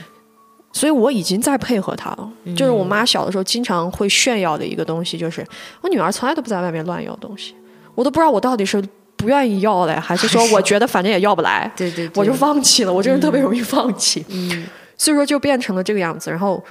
[0.76, 2.30] 所以我已经在配合他了。
[2.54, 5.42] 就是我妈小的时候经常会炫耀的一个东西，就是
[5.80, 7.56] 我女儿从来都不在外面乱要东西，
[7.96, 8.84] 我都不知道我到底是
[9.16, 12.92] 不愿意要嘞，还是说我觉得反正也要不来，对对对，我就放弃了。
[12.92, 16.30] 我这人特别容易放弃，嗯所以说就变成了这个样子。
[16.30, 16.62] 然后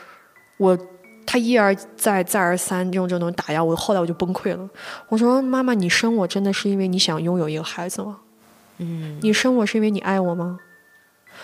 [0.59, 0.79] 我
[1.25, 4.69] 他一而再再而三用这种打压我，后来我就崩溃了。
[5.09, 8.19] 我说：“妈妈，你生我真的是因为你想拥有一个孩子吗？
[8.79, 10.59] 嗯，你生我是因为你爱我吗？”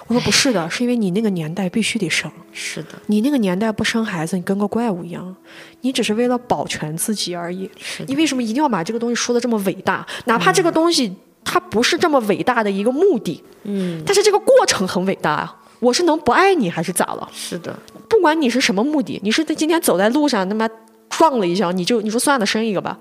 [0.06, 2.30] 我说：“不是的，是因为你那个年代必须得生。
[2.52, 5.34] 是的，你那个年代不生孩子，你跟个怪物一样。
[5.82, 7.70] 你只是为了保全自己而已。
[7.78, 10.06] 是你为什么一定要把这个东西说的这么伟大？
[10.24, 11.12] 哪怕这个东西
[11.44, 15.56] 它不是这么伟大的一个目的，嗯，但是这个过程很伟大啊！
[15.80, 17.28] 我是能不爱你还是咋了？
[17.32, 17.74] 是的，
[18.08, 20.68] 不管你是什么目的，你是今天走在路上他妈
[21.08, 22.98] 撞了一下，你就你说算了，生一个吧，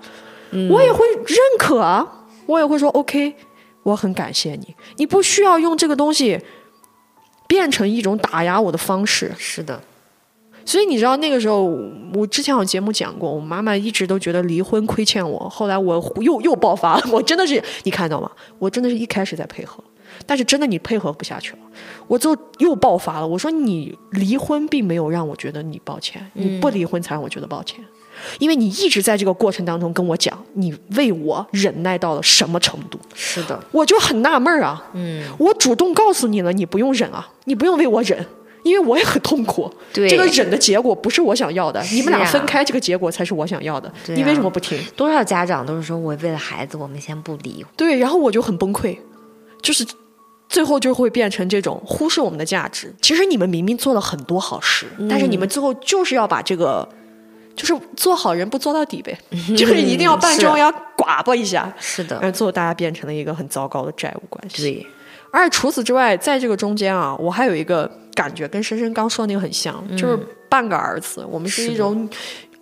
[0.70, 3.34] 我也会认可啊，我也会说 OK，
[3.82, 6.40] 我很感谢你，你不需要用这个东西
[7.50, 9.32] 变成一种打压我的方式。
[9.36, 9.82] 是的，
[10.64, 11.64] 所以你知道那个时候，
[12.14, 18.30] 我之前有节目讲过，我妈妈一直都觉得离婚亏欠我，后来我又又爆发了，我真的是你看到吗？
[18.60, 19.82] 我真的是一开始在配合，
[20.24, 21.58] 但是真的你配合不下去了，
[22.06, 23.26] 我就又爆发了。
[23.26, 27.84] 我说你离婚并没有让我觉得你抱歉，你不离婚才让我觉得抱歉，
[28.38, 34.82] 因为你一直在这个过程当中跟我讲，你为我忍耐到了什么程度，是的，我就很纳闷儿啊。
[34.94, 38.24] 嗯，我主动告诉你了，你不用忍啊，你不用为我忍，
[38.62, 39.72] 因为我也很痛苦。
[39.92, 43.92] 对这个忍的结果不是我想要的，你们俩分开这个结果才是我想要的。
[44.08, 44.78] 你为什么不听？
[44.96, 48.96] 多少家长都是说我为了孩子，我们先不离，对，然后我就很崩溃，
[49.62, 49.86] 就是
[50.48, 52.94] 最后就会变成这种忽视我们的价值。
[53.00, 56.88] 其实你们明明做了很多好事，但是你们最后就是要把这个。
[57.56, 59.18] 就是做好人不做到底呗，
[59.56, 64.62] 就是一定要扮 是装要寡巴一下，是的，而最后大家变成了一个很糟糕的债务关系。
[64.62, 64.86] 对，
[65.30, 71.24] 而且除此之外，在这个中间啊，我还有一个感觉跟深深刚说的那个很像，就是半个儿子。
[71.28, 72.08] 我们是一种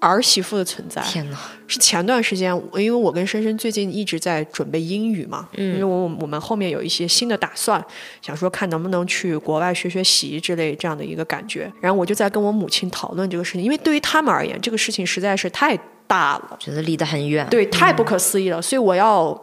[0.00, 1.02] 儿媳妇的存在。
[1.02, 7.84] 天哪，是前段时间，因为我跟深深最近一直在准备英语嘛，嗯，因为我我们后面有一些新的打算，
[8.22, 11.72] 想说看能不能去国外学学习之类这样的一个感觉。
[11.80, 19.36] 然后我就在跟我母亲讨论这个事情，因为对于他们而言，这个事情实在是太大了，觉得离得很远，对，太不可思议了，所以我要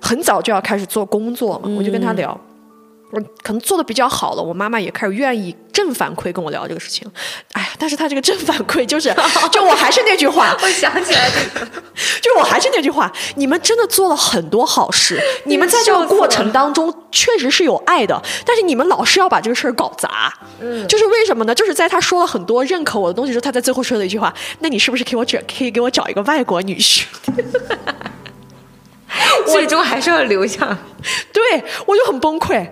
[0.00, 2.38] 很早就要开始做工作嘛，我就跟他聊。
[3.10, 7.10] 我可能做的比较好了，我妈妈也开始愿意正反馈跟我聊这个事情。
[7.52, 9.14] 哎呀，但是她这个正反馈就是，
[9.50, 11.66] 就我还是那句话，我想起来这个，
[12.20, 20.32] 就我还是那句话，你们真的做了很多好事， 你们在这个过程当中确实是有爱的，但是你们老是要把这个事儿搞砸。
[20.60, 21.54] 嗯，就是为什么呢？
[21.54, 27.04] 就是在他说了很多认可我的东西之后，他在最后说了一句话：“那你是不是给我找可以给我找一个外国女婿？”
[29.46, 30.76] 最终还是要留下。
[31.32, 32.68] 对我就很崩溃。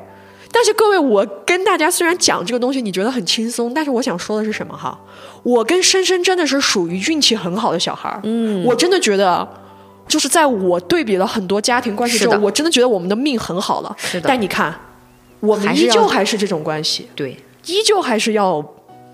[0.57, 4.99] 但是各位，我跟大家虽然讲这个东西，你觉得很轻松，但是我想说的是什么哈？
[5.43, 8.19] 我跟深深真的是属于运气很好的小孩儿。
[8.23, 9.47] 嗯，我真的觉得，
[10.09, 13.95] 就是在我对比了很多家庭关系之后，我真的觉得我们的命很好了。
[13.99, 14.27] 是的。
[14.27, 14.75] 但你看，
[15.41, 17.07] 我们依旧还是这种关系。
[17.15, 18.65] 对，依旧还是要。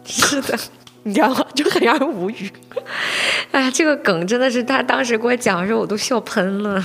[0.07, 0.57] 是的，
[1.03, 1.45] 你知道吗？
[1.57, 2.49] 就很让人无语。
[3.51, 6.81] 哎，这个梗真的是他当时给我讲的时候，我都笑喷了。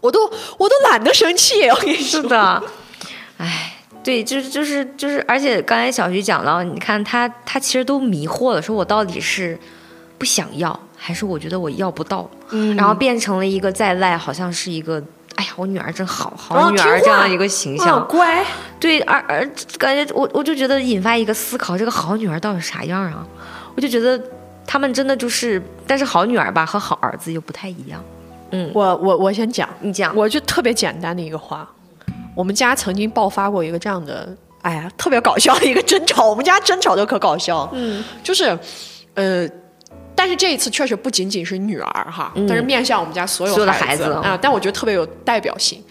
[0.00, 0.24] 我都
[0.58, 2.22] 我都懒得生气，我跟你说。
[2.22, 2.62] 是的。
[4.08, 9.58] 哎，对，就是就是就是，而且刚才小徐讲了，你看他他其实都迷惑了，说我到底是
[10.16, 15.02] 不想要，还是我觉得我要不到，嗯，然后变成了一个在赖，好像是一个，
[15.34, 18.42] 哎呀，我女儿真好，好女儿这样一个形象，乖，
[18.80, 23.26] 对，而而感觉我我就觉得引发一个思考，这个好女儿到底啥样啊？
[23.76, 24.18] 我就觉得
[24.66, 28.02] 他们真的就是，但是好女儿吧和好儿子又不太一样，
[28.52, 31.68] 嗯，我我我先讲，你讲，我就特别简单的一个话。
[32.38, 36.24] 我们家曾经爆发过一个这样的，哎呀，特别搞笑的一个争吵。
[36.30, 38.56] 我们家争吵都可搞笑，嗯，就是，
[39.14, 39.44] 呃，
[40.14, 45.82] 但是这一次确实不仅仅是女儿哈，但是面向我们家所有的孩子啊，但我觉得特别有代表性。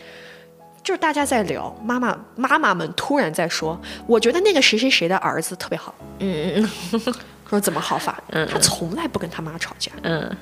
[0.82, 7.14] 就是大家在聊，妈妈妈妈们突然在说，我觉得那个谁谁谁的儿子特别好，嗯嗯嗯，
[7.50, 8.24] 说怎么好法？
[8.30, 10.34] 嗯，他从来不跟他妈吵架，嗯。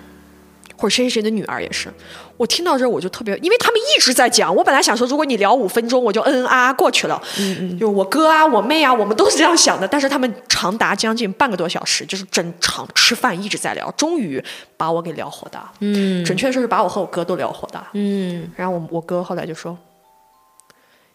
[0.77, 1.91] 或者谁谁谁的女儿也是，
[2.37, 4.53] 我听到这儿我就特别，因为他们一直在讲。
[4.53, 7.21] 我本来想说，如果你聊五分钟，我就嗯嗯啊啊过去了。
[7.39, 9.87] 嗯嗯，就我哥啊，我妹啊，我们都是这样想的。
[9.87, 14.43] 但是他们长达将近半个多小时，就是整场吃饭一直在聊，终于
[14.75, 15.71] 把我给聊火大。
[15.79, 17.87] 嗯，准确说是把我和我哥都聊火大。
[17.93, 19.77] 嗯，然后我我哥后来就说：“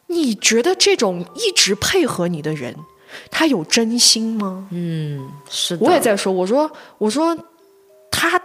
[0.08, 2.74] 你觉得这种一直配合你的人，
[3.30, 5.84] 他有真心吗？”嗯，是的。
[5.84, 7.36] 我也在说，我说我说
[8.10, 8.40] 他。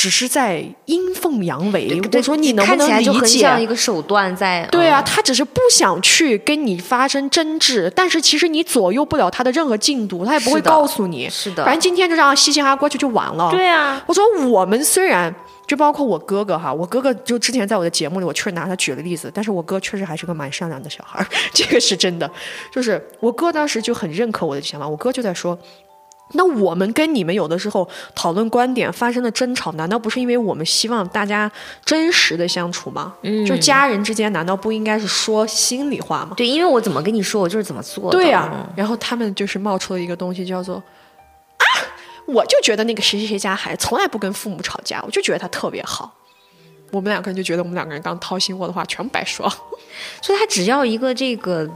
[0.00, 3.40] 只是在阴奉阳违，我说你能不能理解？
[3.40, 4.66] 像一个手段在。
[4.72, 11.28] 对啊，他只是不想去跟你发生争执，但是其实你左右不了他的任何进度，他也不会告诉你。
[11.28, 11.66] 是的。
[11.66, 13.50] 反正今天就这样嘻嘻哈哈过去就完了。
[13.50, 14.02] 对啊。
[14.06, 15.30] 我说我们虽然
[15.66, 22.30] 就包括我哥哥哈，我哥哥就之前在我的节目里，我确实拿他举了例子，但是我哥确实还是个蛮善良的小孩， 这个是真的。
[22.72, 25.58] 就是我哥当时就很认可我的想法，我哥就在说。
[26.32, 31.50] 那我们跟你们有的时候讨论观点发生的争吵，难道不是因为我们希望大家
[31.84, 33.14] 真实的相处吗？
[33.22, 36.34] 嗯，就家人之间难道不应该是说心里话吗？
[36.36, 38.10] 对，因为我怎么跟你说，我就是怎么做。
[38.10, 41.64] 对呀，然后他们就是冒出了一个东西，叫做啊，
[42.26, 46.14] 我就觉得那个谁谁谁家孩子从来不跟父母吵架，我就觉得他特别好。
[46.92, 49.48] 我们两个人就觉得我们两个人刚掏心窝的话全部白说，
[50.22, 51.68] 所以他只要一个这个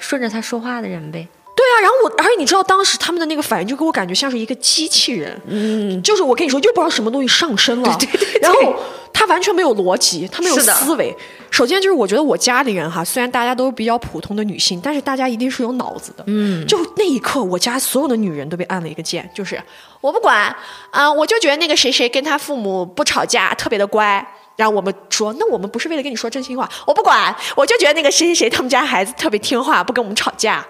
[0.00, 1.26] 顺着他说话的人呗。
[1.58, 8.76] 对啊，然后我，而且你知道当时他们的那个反应，就给我感觉像是一个机器人，嗯，就是我跟你说，又不知道什么东西上身了， 对对对，然后
[9.12, 11.12] 他完全没有逻辑，他没有思维。
[11.50, 19.60] 首先就是我觉得我家里人哈，虽然大家都是比较普通的女性，但是大家一定是有脑子的，嗯，就那一刻，我家所有的女人都被按了一个键，就是
[20.00, 20.54] 我不管
[20.92, 24.24] 啊，我就觉得那个谁谁跟他父母不吵架，特别的乖。
[24.56, 30.66] 然后我们说，那我们不是为了跟你说真心话，我不管，我就觉得那个谁谁谁他们家孩子特别听话，不跟我们吵架。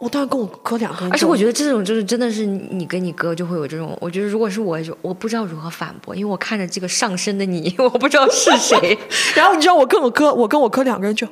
[0.00, 8.98] 我当然跟我哥两个人，而且我觉得这种就是真的是你跟你哥就会有这种，我觉得如果是我，就我不知道如何反驳，因为我看着这个上身的你， 我不知道是谁。
[9.36, 11.28] 然后你知道我跟我哥，我跟我哥两个人就，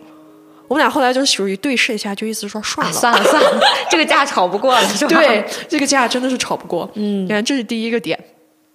[0.68, 5.16] 我们俩后来就属于对视一下，就意思说算了算了算了， 这个架吵不过了，是吧？
[5.16, 6.86] 对，这个架真的是吵不过。
[6.92, 8.22] 嗯，你看这是第一个点，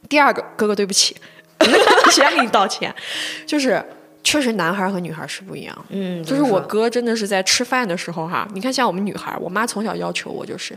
[0.09, 1.15] 第二个哥哥对不起，
[2.09, 2.91] 先给你道歉，
[3.45, 3.85] 就是。
[4.23, 5.85] 确实，男孩和女孩是不一样。
[5.89, 10.73] 嗯，就是我哥真的是在吃饭的时候哈，你看像我们女孩，我妈从小要求我就是，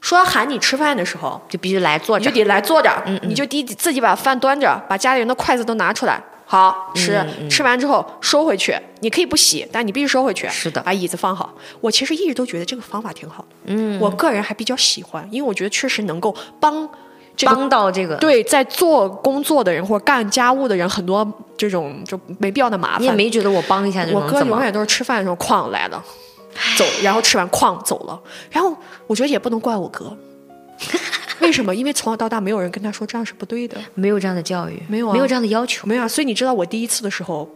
[0.00, 10.48] 说喊你吃饭的时候就必须来坐着，就得来坐着，嗯，你就得自己把饭端着，把家里人的筷子都拿出来，好吃，吃完之后收回去，你可以不洗，但你必须收回去。
[10.48, 11.54] 是的，把椅子放好。
[11.80, 16.88] 我其实一直都觉得这个方法挺好，嗯，我个人还比较喜欢，因为我觉得确实能够帮
[17.36, 21.26] 这个帮到这个，对在做工作的人或者干家务的人很多
[21.56, 23.12] 这种就没必要的麻烦你也。
[23.12, 24.42] 没觉得我帮一下就我哥？
[24.42, 26.02] 永远都是吃饭的时候哐来了，
[26.76, 28.18] 走，然后吃完哐走了。
[28.50, 28.74] 然后
[29.06, 30.16] 我觉得也不能怪我哥，
[31.40, 31.74] 为什么？
[31.74, 33.76] 因为从小到大没有人跟他说这样是不对的。
[33.94, 35.86] 没有这样的教育，没有啊没有这样的要求。
[35.86, 37.46] 没有啊，所以你知道我第一次的时候，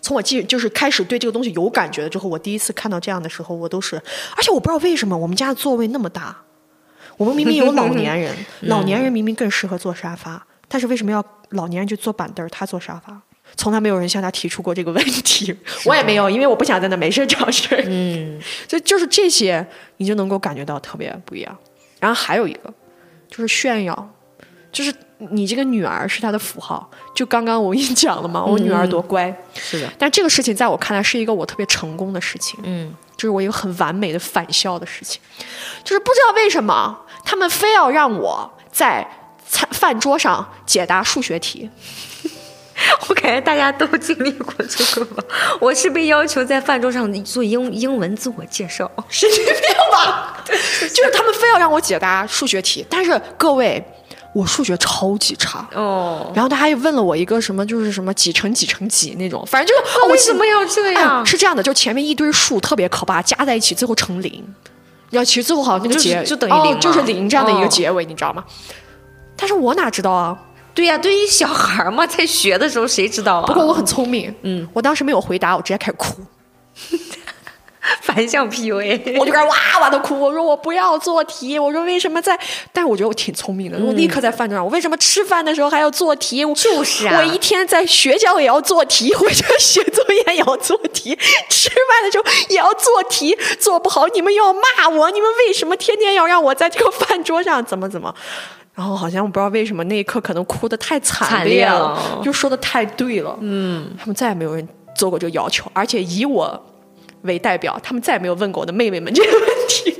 [0.00, 3.96] 从我记就是开始对这个东西有感觉了之后，我第一次看到这样的时候，我都是，
[4.34, 6.36] 而且我不知道为什么我们家的座位那么大，
[7.22, 13.20] 我们明明有老年人， 老年人明明更适合坐沙发，但是为什么要老年人就坐板凳儿，他坐沙发？
[13.56, 15.54] 从来没有人向他提出过这个问题，
[15.84, 17.84] 我也没有，因为我不想在那没事找事儿。
[17.86, 19.64] 嗯， 就就是这些，
[19.98, 21.56] 你就能够感觉到特别不一样。
[22.00, 22.72] 然后还有一个
[23.28, 24.14] 就是炫耀，
[24.72, 26.90] 就是你这个女儿是他的符号。
[27.14, 29.32] 就刚刚我跟你讲了嘛，我女儿多乖。
[29.54, 35.20] 是的，但这个事情在我看来是一个我特别成功的事情，嗯，就是我一个很完美的返校的事情。
[35.84, 39.06] 就是不知道为什么他们非要让我在
[39.48, 41.70] 餐饭桌上解答数学题。
[43.08, 45.22] 我感觉大家都经历过这个吧。
[45.60, 49.54] 我是被要求在饭桌上做英英文自我介绍，神经病
[49.92, 50.42] 吧？
[50.44, 53.82] 就是他们非要让我解答数学题，但是各位，
[54.34, 55.68] 我数学超级差。
[55.74, 61.24] 哦，然后他还问了我一个什么，就是什么几乘几乘几那种，反正就是、为什么要这哎样？
[61.24, 64.44] 是这样的，就前面一堆数特别可怕，加在一起最后成零。
[65.12, 68.44] 要其实最后好像那个就是结就等于零哦，就是零这样的一个哦结尾，你知道吗？
[69.36, 70.36] 但是我哪知道啊？
[70.74, 73.46] 对呀、对于小孩嘛，在学的时候谁知道啊？
[73.46, 76.14] 不过我很聪明，嗯，我当时没有回答，我直接开始哭，
[78.00, 82.38] 反向 PUA， 我就开始哇哇的哭，我说我不要做题，我说为什么在？
[82.72, 86.44] 但我觉得我挺聪明的，我立刻在饭桌上，我为什么吃饭的时候还要做题？
[86.54, 91.16] 就是啊我一天在学校也要做题，回家写作业也要做题，
[91.48, 98.14] 吃饭的时候也要做题，做不好你们又要骂我，你们为什么天天要让我在这个饭桌上怎么怎么？
[98.74, 106.58] 然后好像我不知道为什么那一刻可能哭的太惨烈了就说的太对了，嗯，他们再也没有人做过这个要求，而且以我
[107.22, 109.94] 为代表，他们再也没有问过我的妹妹们这个问题，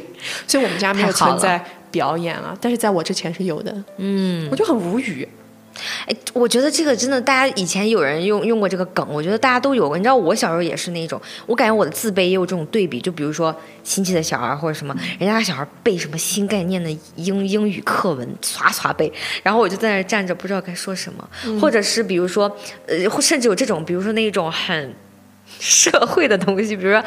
[0.46, 5.26] 所以我们家没有存在表演了，但是在我之前是有的，嗯，我就很无语，
[6.06, 9.96] 哎，我觉得这个真的，大家以前有人用用过这个梗，我觉得大家都有过。
[9.96, 13.00] 你知道，我小时候也是那种，我感觉我的自卑也有这种对比。
[13.00, 19.10] 就比如说亲戚的小孩或者什么，人家小孩背什么新概念的英英语课文，唰唰背，
[19.42, 21.26] 然后我就在那儿站着，不知道该说什么。
[21.60, 22.54] 或者是比如说，
[22.86, 24.94] 呃，甚至有这种，比如说那种很
[25.58, 27.02] 社会的东西，比如说。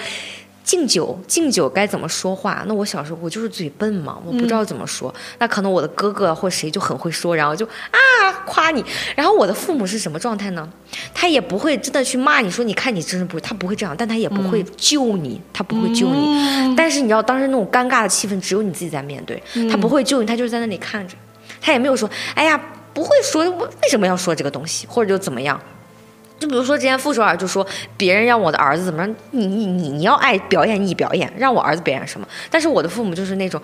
[0.65, 2.63] 敬酒，敬酒该怎么说话？
[2.65, 5.13] 那我小时候我就是嘴笨嘛，我不知道怎么说。
[5.37, 8.83] 那可能我的哥哥或谁就很会说，然后就啊夸你。
[9.15, 10.67] 然后我的父母是什么状态呢？
[11.13, 16.75] 他也不会真的去骂你说，你看你真是不会，他不会这样，但他也不会救你，他不会救你。
[16.75, 19.39] 但是你知道，当时那种尴尬的气氛，只有你自己在面对，
[19.69, 21.15] 他不会救你，他就是在那里看着，
[21.61, 22.59] 他也没有说，哎呀，
[22.91, 25.61] 不会说，为为什么要说这个东西，或者就怎么样。
[26.39, 27.65] 就比如说之前傅首尔就说
[27.97, 32.27] 别人让我的儿子怎么着，你你你你要爱表演你表演，让我儿子表演什么？
[32.51, 33.61] 但是我的父母就是那种，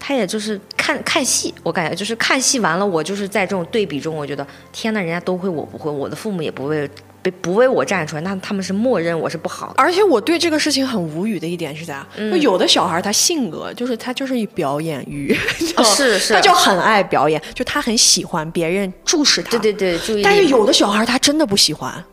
[0.00, 6.88] 他也就是看看戏，我感觉就是看戏完了，我就是在这种对比中，我觉得天呐，人家都会，我不会，我的父母也不会
[7.22, 9.74] 不不为我站出来，那他们是默认我是不好的。
[9.76, 12.06] 而且我对这个事情很无语的一点是啥？
[12.16, 15.36] 就有的小孩他性格就是他就是以表演欲，
[15.84, 19.50] 是是他就很爱表演，就他很喜欢别人注视他。
[19.50, 20.22] 对对对，注意。
[20.22, 22.04] 但是有的小孩他真的不喜欢。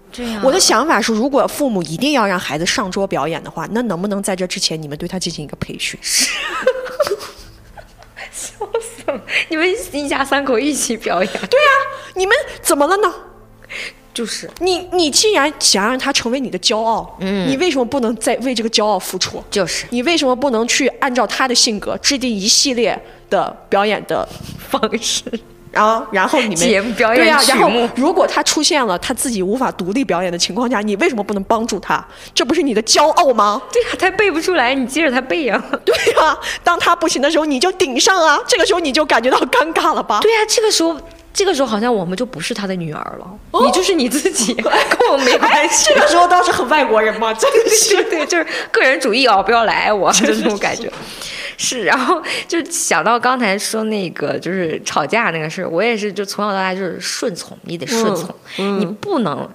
[0.42, 6.00] 我的想法是，如果父母一定要让孩子上桌表演的话，那能不能在这之前你们对他进行一个培训？
[8.32, 11.70] 笑死了你们一家三口一起表演，对呀、
[12.16, 13.14] 你们怎么了呢？
[14.16, 19.44] 就是你你既然想让他成为你的骄傲，嗯，你为什么不能再为这个骄傲付出？
[19.52, 23.00] 就是你为什么不能去按照他的性格制定一系列
[23.30, 24.28] 的表演的
[24.70, 25.26] 方式。
[25.70, 32.02] 然后，然后你们节目表演对呀、然后如果他出现了他自己无法独立表演的情况下，你为什么不能帮助他？
[32.34, 33.62] 这不是你的骄傲吗？
[33.74, 38.40] 对呀、他背不出来，你接着他背呀、对呀、当他不行的时候，你就顶上啊！
[38.48, 40.22] 这个时候你就感觉到尴尬了吧？
[40.22, 40.98] 对呀、这个时候，
[41.36, 43.30] 这个时候好像我们就不是他的女儿了，
[43.66, 45.92] 你就是你自己， 跟我没关系。
[45.94, 47.96] 这个时候倒是很外国人嘛， 真的是。
[48.06, 50.90] 对对，就是个人主义哦，不要来爱我，就这种感觉。
[51.58, 58.34] 是，然后就想到刚才说那个就是吵架那个事儿，我也是就从小到大就是顺从，你得顺从，
[58.80, 59.46] 你不能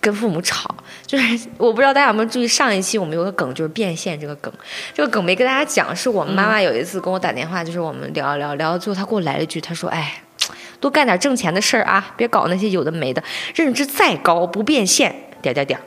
[0.00, 0.72] 跟父母吵。
[1.04, 4.52] 就是我不知道大家有没有注意，上一期我们有个梗就是变现这个梗，
[4.94, 10.22] 这个梗没跟大家讲，是我们妈妈有一次跟我打电话，就是我们聊聊聊到最后，她给我来了一句，她说：“哎。”
[10.80, 13.22] 多干点挣钱的事儿啊，别搞那些有的没的。
[13.54, 15.78] 认知再高不变现，点点点。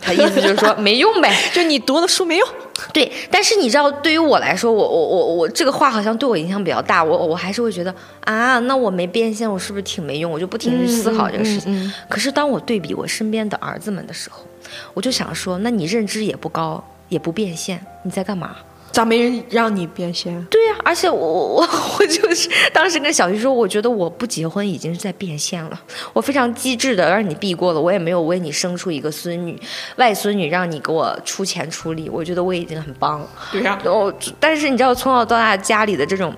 [0.00, 2.46] 他意思就是说没用呗， 就你读的书没用，
[2.92, 10.30] 对，但是你知道，对于我来说，我我我我这个话好像对我影响比较大，我我还是会觉得啊，那我没变现，我是不是挺没用？
[10.30, 11.92] 我就不停地去思考这个事情。
[12.08, 14.44] 可是当我对比我身边的儿子们的时候，
[14.92, 18.56] 我就想说，那你认知也不高，也不变现，你在干嘛？
[18.94, 20.32] 咋没人让你变现？
[20.44, 21.68] 对呀、而且我 我我
[21.98, 25.80] 我就是当时跟小徐说，我觉得我不结婚已经是在变现了。
[26.12, 29.60] 我非常机智的让你避过了，我也没有为你生出一个孙女、
[29.96, 33.28] 外孙女，让你给我出钱出力，我觉得我已经很棒了。
[33.50, 36.32] 对呀、然后，但是你知道，从小到大家里的这种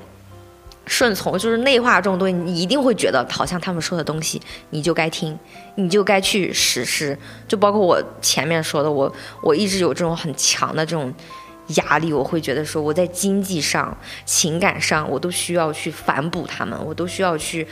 [0.86, 4.40] 顺从，就是内化这种东西，你一定会觉得好像他们说的东西
[4.70, 5.38] 你就该听，
[5.74, 7.18] 你就该去实施。
[7.46, 11.12] 就包括我前面说的，我我一直有这种很强的这种
[11.68, 17.66] 压力，我会觉得说我在经济上、情感上，我都需要去反哺他们，我都需要去。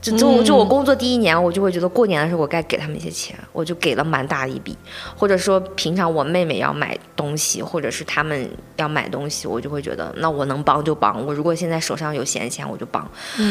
[0.00, 4.78] 就就就我工作第一年，我就会觉得过年的时候我该给他们一些钱，我就给了蛮大一笔，
[5.16, 13.10] 或者说平常我妹妹要买东西，或者是他们要买东西，我就会觉得那我能帮就帮，我如果现在手上有闲钱我就帮。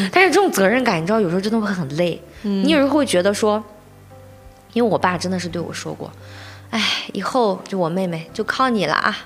[0.10, 3.62] 但是这种责任感，你知道有时候真的会很累，你有时候会觉得说，
[4.72, 6.10] 因为我爸真的是对我说过，
[6.70, 6.82] 哎，
[7.12, 9.18] 以后就我妹妹就靠你了啊。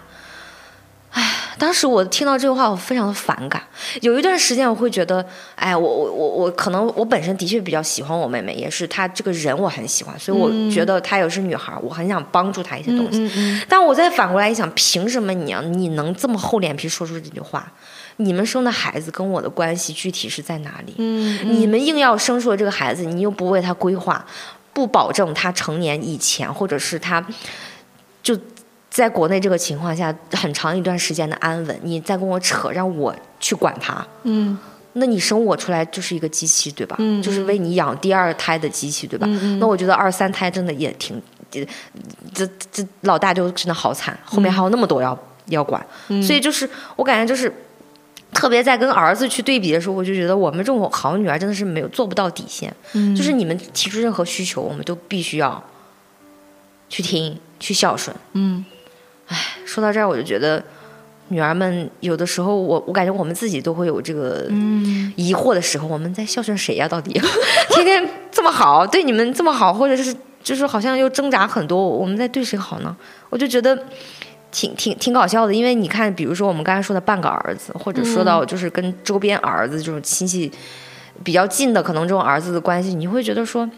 [1.51, 3.61] 哎，当时我听到这句话，我非常的反感。
[4.01, 5.25] 有一段时间，我会觉得，
[5.55, 13.29] 哎，我我我我可能我本身的确比较喜欢我妹妹，也是她这个人我很喜欢，所以我觉得她也是女孩，我很想帮助她一些东西。
[13.67, 17.71] 但我再反过来一想，凭什么你啊，你能这么厚脸皮说出这句话？
[18.17, 20.93] 你们生的孩子跟我的关系具体是在哪里？
[20.97, 24.23] 你们硬要生出了这个孩子，你又不为他规划，
[24.73, 27.25] 不保证他成年以前，或者是他
[28.21, 28.37] 就
[28.91, 34.55] 在国内这个情况下很长一段时间的安稳，你再跟我扯，让我去管他，嗯
[34.93, 36.97] 那你生我出来就是一个机器，对吧？
[36.99, 39.25] 嗯就是为你养第二胎的机器，对吧？
[39.59, 41.19] 那我觉得二三胎真的也挺，
[41.49, 41.65] 这
[42.33, 45.81] 这这老大就真的好惨，后面还有那么多要、要管，
[46.21, 47.51] 所以就是我感觉就是。
[48.33, 55.61] 特别在跟儿子去对比的时候，我就觉得我们这种好女儿真的是没有做不到底线，嗯就是你们提出任何需求，我们都必须要
[56.87, 58.15] 去听、去孝顺。
[58.31, 58.63] 嗯
[59.65, 60.63] 说到这儿，我就觉得
[61.29, 67.19] 女儿们有的时候我，我感觉我们自己都会有这个嗯疑惑的时候，我们在孝顺谁呀、到底
[67.69, 72.95] 天天这么好，对你们这么好，或者是就是好像又挣扎很多，我们在对谁好呢？
[73.29, 73.77] 我就觉得。
[74.53, 80.51] 挺挺挺搞笑的，因为你看，比如说我们刚才说的半个儿子，或者说到就是跟周边儿子这种亲戚
[81.23, 83.69] 比较近的，可能这种儿子的关系，你会觉得说，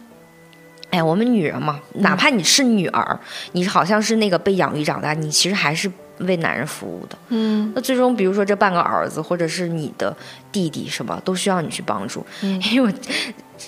[0.94, 3.20] 哎，我们女人嘛，哪怕你是女儿，
[3.54, 7.18] 你好像是那个被养育长大，你其实还是为男人服务的。
[7.30, 10.16] 嗯那最终，比如说这半个儿子，或者是你的
[10.52, 12.24] 弟弟，什么都需要你去帮助。
[12.44, 12.94] 嗯因为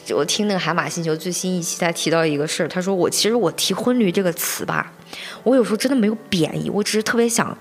[0.07, 4.93] 我我听那个《海马星球》最新一期，他提到一个事儿，他说我其实我提婚驴这个词吧，
[5.41, 7.57] 我有时候真的没有贬义，我只是特别想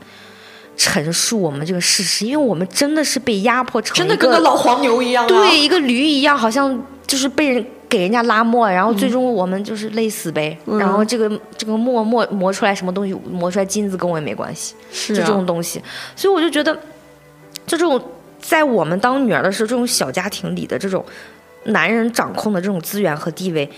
[0.76, 5.28] 陈述我们这个事实，因为我们真的是被压迫成真的跟个老黄牛一样、啊。
[5.28, 7.64] 对，一个驴一样，好像就是被人
[7.96, 10.56] 给人家拉磨，然后最终我们就是累死呗。
[10.66, 15.80] 然后这个这个磨磨磨出来什么东西，磨出来金子跟我也没关系，是啊就这种东西。
[16.16, 16.74] 所以我就觉得，
[17.66, 18.02] 就这种
[18.40, 21.04] 在我们当女儿的时候，这种小家庭里的这种
[21.64, 23.70] 男人掌控的这种资源和地位，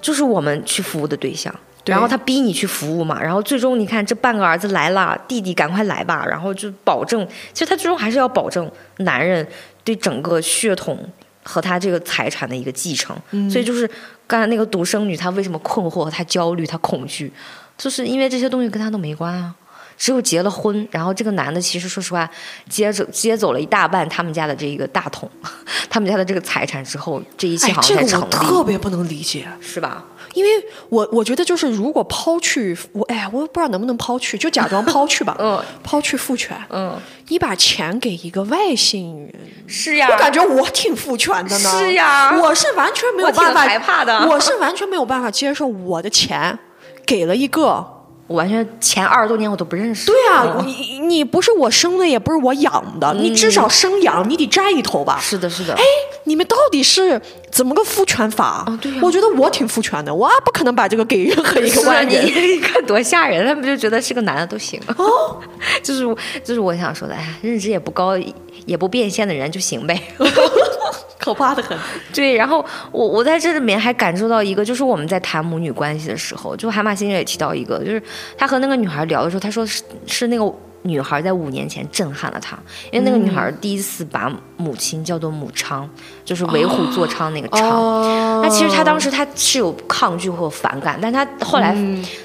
[0.00, 1.54] 就是我们去服务的对象。
[1.84, 9.44] 然后他逼你去服务嘛，然后最终你看这半个儿子来了，弟弟赶快来吧，然后就保证，其实他最终还是要保证男人
[9.82, 10.96] 对整个血统
[11.42, 13.16] 和他这个财产的一个继承。
[13.50, 13.88] 所以就是
[14.26, 17.32] 刚才那个独生女，她为什么困惑、她焦虑、她恐惧，
[17.76, 19.54] 就是因为这些东西跟她都没关啊。
[19.98, 22.28] 只有结了婚，然后这个男的其实说实话，
[22.68, 25.30] 接走接走了一大半他们家的这一个大桶，
[25.88, 30.04] 他们家的这个财产之后，这一切好像才成立，我特别不能理解，是吧？
[30.34, 30.50] 因为
[30.88, 36.96] 我我觉得就是如果抛去我，哎呀，我不知道能不能抛去，就假装抛去吧， 嗯抛去父权，嗯，
[37.28, 39.34] 你把钱给一个外姓人，
[39.66, 41.70] 是呀，我感觉我挺父权的呢。
[41.70, 46.58] 是呀我是完全没有办法害怕的我是完全没有办法接受我的钱
[47.04, 47.86] 给了一个。
[48.28, 50.06] 我完全前二十多年我都不认识。
[50.06, 55.18] 对啊，嗯你你不是我生的，也不是我养的，你至少生养你得占一头吧？
[55.20, 55.74] 是的，是的。
[55.74, 55.82] 哎，
[56.24, 57.20] 你们到底是
[57.52, 58.64] 怎么个父权法？
[58.66, 62.24] 哦对呀我觉得我挺父权的，我不可能把这个给任何一个外人。
[62.26, 64.80] 你看多吓人，他们就觉得是个男的都行。
[64.96, 65.38] 哦，
[65.84, 66.02] 就是
[66.42, 68.16] 就是我想说的，哎，认知也不高，
[68.64, 70.02] 也不变现的人就行呗。
[71.20, 71.78] 可怕的很。
[72.12, 78.02] 对，然后我我在这里面还感受到一个，就是我们在谈母女关系的时候，就海马星人也提到一个，就是
[78.36, 80.52] 他和那个女孩聊的时候，他说是是那个
[80.82, 82.58] 女孩在五年前震撼了他，
[82.90, 85.88] 因为那个女孩第一次把母亲叫做母昌，
[86.24, 87.68] 就是为虎作伥那个昌。
[87.68, 88.40] 哦。
[88.42, 91.76] 那其实他当时他是有抗拒或反感，但他后来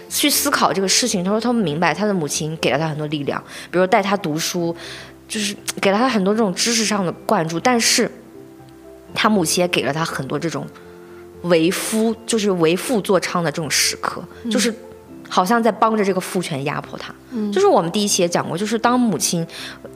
[0.10, 4.76] 去思考这个事情，他说他明白他的母亲给了他很多力量，比如带他读书，
[5.28, 8.10] 就是给了他很多这种知识上的灌注，但是
[9.14, 10.66] 他母亲也给了他很多这种
[11.44, 14.74] 为夫就是为父作伥的这种时刻，就是
[15.30, 17.14] 好像在帮着这个父权压迫他。
[17.52, 19.46] 就是我们第一期也讲过，就是当母亲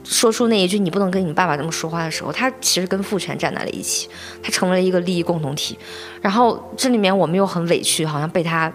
[0.04, 4.08] 说出那一句“你不能跟你爸爸这么说话”的时候，他其实跟父权站在了一起，
[4.42, 5.78] 他成为了一个利益共同体。
[6.20, 8.72] 然后这里面我们又很委屈，好像被他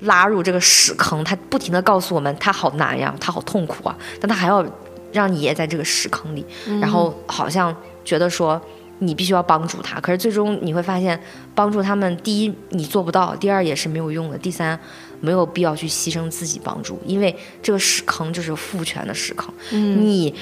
[0.00, 4.64] 拉入这个屎坑，他不停的告诉我们他好难呀，他好痛苦啊，但他还要
[5.12, 6.44] 让你也在这个屎坑里，
[6.80, 7.74] 然后好像
[8.04, 8.60] 觉得说。
[8.98, 11.20] 你必须要帮助他，可是最终你会发现，
[11.56, 14.78] 帮助他们，第一你做不到，第二也是没有用的，第三
[15.22, 20.34] 没有必要去牺牲自己帮助，因为这个屎坑就是父权的屎坑，你。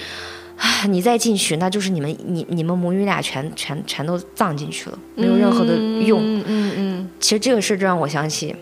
[0.63, 6.21] 唉你再进去，那就是你们你你们母女俩全全全都葬进去了，没有任何的用。
[6.21, 8.55] 嗯嗯嗯，其实这个事就让我想起，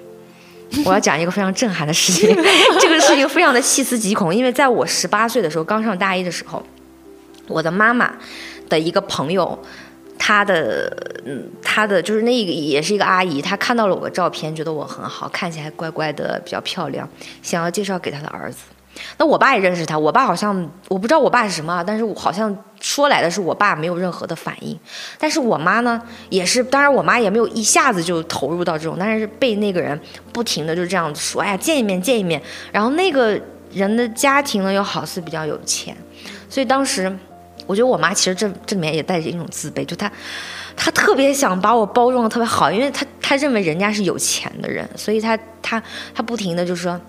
[0.85, 2.29] 我要讲一个非常震撼的事情。
[2.81, 6.65] 这个事情非常的细思极恐，因为在我十八岁的时候，刚上大一的时候，
[7.49, 8.15] 我的妈妈
[8.69, 9.59] 的一个朋友，
[10.19, 10.93] 她的
[11.25, 17.09] 嗯，她的就是那个也是一个阿姨，她看到了我的照片，觉得我很好，看起来乖乖的，比较漂亮，
[17.43, 18.59] 想要介绍给她的儿子。
[19.17, 24.77] 那我爸也认识他，我爸好像我不知道我爸是什么，但是我好像说来的是我爸没有任何的反应，
[25.21, 29.99] 但是我妈呢也是，当然我妈也没有一下子就投入到这种，但是被那个人
[30.33, 32.43] 不停的就这样子说，哎呀见一面见一面，
[32.73, 33.41] 然后那个
[33.73, 35.97] 人的家庭呢又好似比较有钱，
[36.49, 37.17] 所以当时
[37.69, 40.11] 我觉得我妈其实这这里面也带着一种自卑，就她
[40.75, 45.81] 她特别想把我包装的特别好，因为她她认为人家是有钱的人，所以她她
[46.15, 47.01] 她不停的就说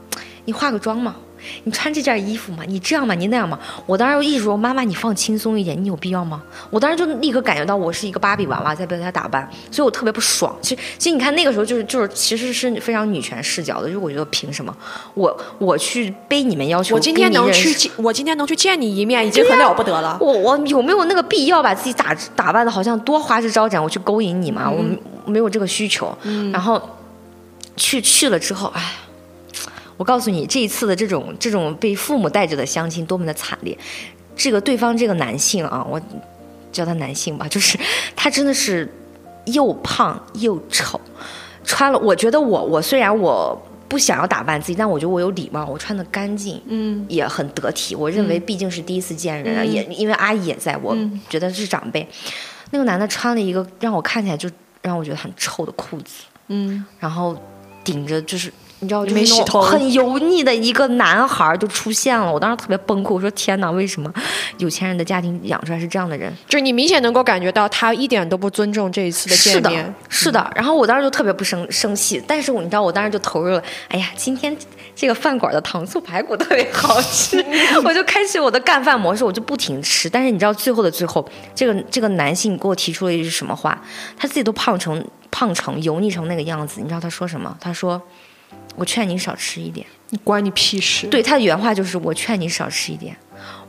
[0.46, 1.16] 你化个妆嘛。
[1.64, 2.64] 你穿这件衣服嘛？
[2.68, 3.14] 你这样嘛？
[3.14, 3.58] 你那样嘛？
[3.86, 6.42] 我当时就一直说妈妈，你放轻松一点，你有必要吗？
[6.70, 10.56] 我当时就立刻感觉到我是一个芭比娃娃在被她打扮，所以我特别不爽。
[10.62, 14.76] 其实，其实你看那个时候就是就是其实是非常女权视角的，就是我觉得凭什么
[15.14, 16.96] 我我去背你们要求？
[16.96, 20.18] 我今天能去见，我今天能去见你一面，已经很了不得了。
[20.20, 24.70] 我我有没有那个必要把自己打打扮的好像多花枝招展，我去勾引你嘛？
[24.70, 26.16] 我没有这个需求。
[26.52, 26.82] 然后
[27.76, 28.82] 去去了之后，哎。
[30.00, 33.78] 我告诉你，这一次的这种这种被父母带着的相亲多么的惨烈。
[34.34, 36.02] 这个对方这个男性啊，我
[36.72, 37.78] 叫他男性吧，就是
[38.16, 38.90] 他真的是
[39.48, 40.98] 又胖又丑，
[41.66, 42.00] 穿了。
[42.00, 47.94] 我觉得我我虽然我不想要打扮自己，但我觉得我有礼貌，我穿的干净，嗯，也很得体。
[47.94, 50.98] 我认为毕竟是第一次见人，嗯也因为阿姨也在，我
[51.28, 52.08] 觉得是长辈。
[52.72, 54.50] 那个男的穿了一个让我看起来就
[54.82, 57.36] 让我觉得很臭的裤子，嗯，然后
[57.84, 58.50] 顶着就是。
[58.82, 64.12] 你知道，就是没洗头很油腻的一个男孩儿就出现了，我当时特别崩溃，我说天哪，为什么
[64.58, 66.34] 有钱人的家庭养出来是这样的人？
[66.48, 70.52] 就是你明显能够感觉到他一点都不尊重这一次的是的见面。，是的。
[70.56, 74.56] 然后我当时就特别不生生气，但是我你知道，我当时就投入了，哎呀，今天
[74.96, 77.44] 这个饭馆的糖醋排骨特别好吃，
[77.84, 80.10] 我就开启我的干饭模式，我就不停吃。
[80.10, 83.82] 但是你知道，最后的最后，这个这个男性给我提出了一句什么话？
[84.18, 87.54] 他自己都胖成胖成油腻成那个样子，你知道他说什么？
[87.60, 88.02] 他说。
[88.76, 89.86] 我劝你少吃一点。
[90.10, 91.06] 你关你屁事！
[91.08, 93.16] 对他的原话就是：“我劝你少吃一点。”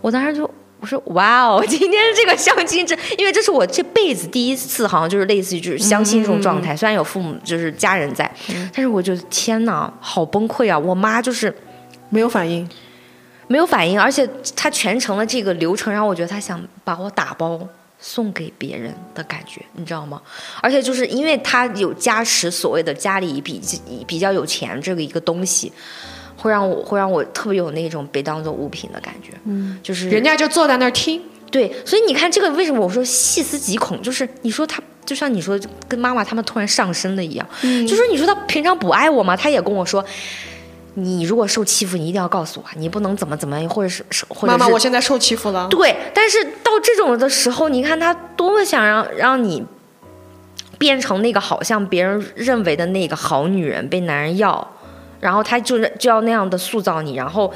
[0.00, 0.50] 我当时就
[0.80, 6.74] 我说：“哇哦， 今天这个相亲这，因为这是我这辈子第一次，好像就是类似于就是相亲这种状态。
[6.74, 8.30] 虽然有父母就是家人在，
[8.72, 10.78] 但是我觉得天哪，好崩溃啊！
[10.78, 11.54] 我妈就是
[12.08, 12.66] 没有反应。
[13.46, 14.26] 没有反应，而且
[14.56, 17.60] 她全程的这个流程让我觉得她想把我打包。”
[18.01, 20.20] 送给别人的感觉，你知道吗？
[20.62, 23.61] 而且就是因为他有加持所谓的家里比
[24.07, 25.70] 比较有钱这个一个东西，
[26.36, 29.32] 会让我会让我特别有那种被当做物品的感觉。
[29.44, 31.22] 嗯，就是人家就坐在那儿听。
[31.51, 34.01] 对，所以你看这个为什么我说细思极恐？
[34.01, 39.36] 就是你说他就像你说跟妈妈他们突然上升了一样，嗯就是你说他平常不爱我吗？
[39.36, 40.05] 他也跟我说。
[40.95, 45.68] 你如果受欺负，你一定要告诉我，你不能怎么怎么，或者是是或者妈妈，我现在受欺负了。
[45.68, 49.64] 对，但是到这种的时候，你看他多么想让让你
[50.78, 54.66] 变成那个好像别人认为的那个好女人，被男人要，
[55.20, 57.53] 然后他就是就要那样的塑造你，然后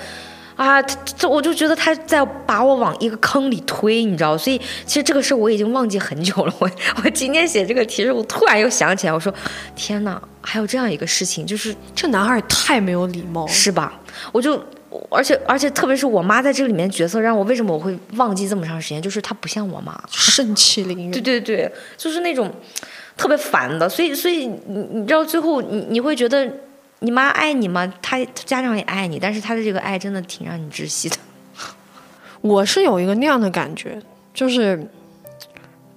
[0.56, 4.38] 啊，他这我就觉得他在把我往一个坑里推，你知道？
[4.38, 6.54] 所以其实这个事我已经忘记很久了。
[6.58, 6.70] 我
[7.02, 9.32] 我今天写这个题时，我突然又想起来，我说
[9.74, 13.52] 天哪，还有这样一个事情，就是这男孩也太没有礼貌了。
[13.52, 14.00] 是吧？
[14.30, 14.62] 我就，
[15.10, 19.02] 而且而且，特别是我妈在这里面角色，让我为什么我会忘记这么长时间？
[19.02, 21.10] 就是她不像我妈，盛气凌人。
[21.12, 22.48] 对对对，就是那种
[23.16, 23.88] 特别烦的。
[23.88, 26.48] 所以所以你你知道最后你你会觉得
[27.04, 27.86] 你妈爱你吗？
[28.02, 31.16] 她她家长也爱你，但是她的这个爱真的挺让你窒息的。
[32.40, 34.00] 我是有一个那样的感觉，
[34.32, 34.86] 就是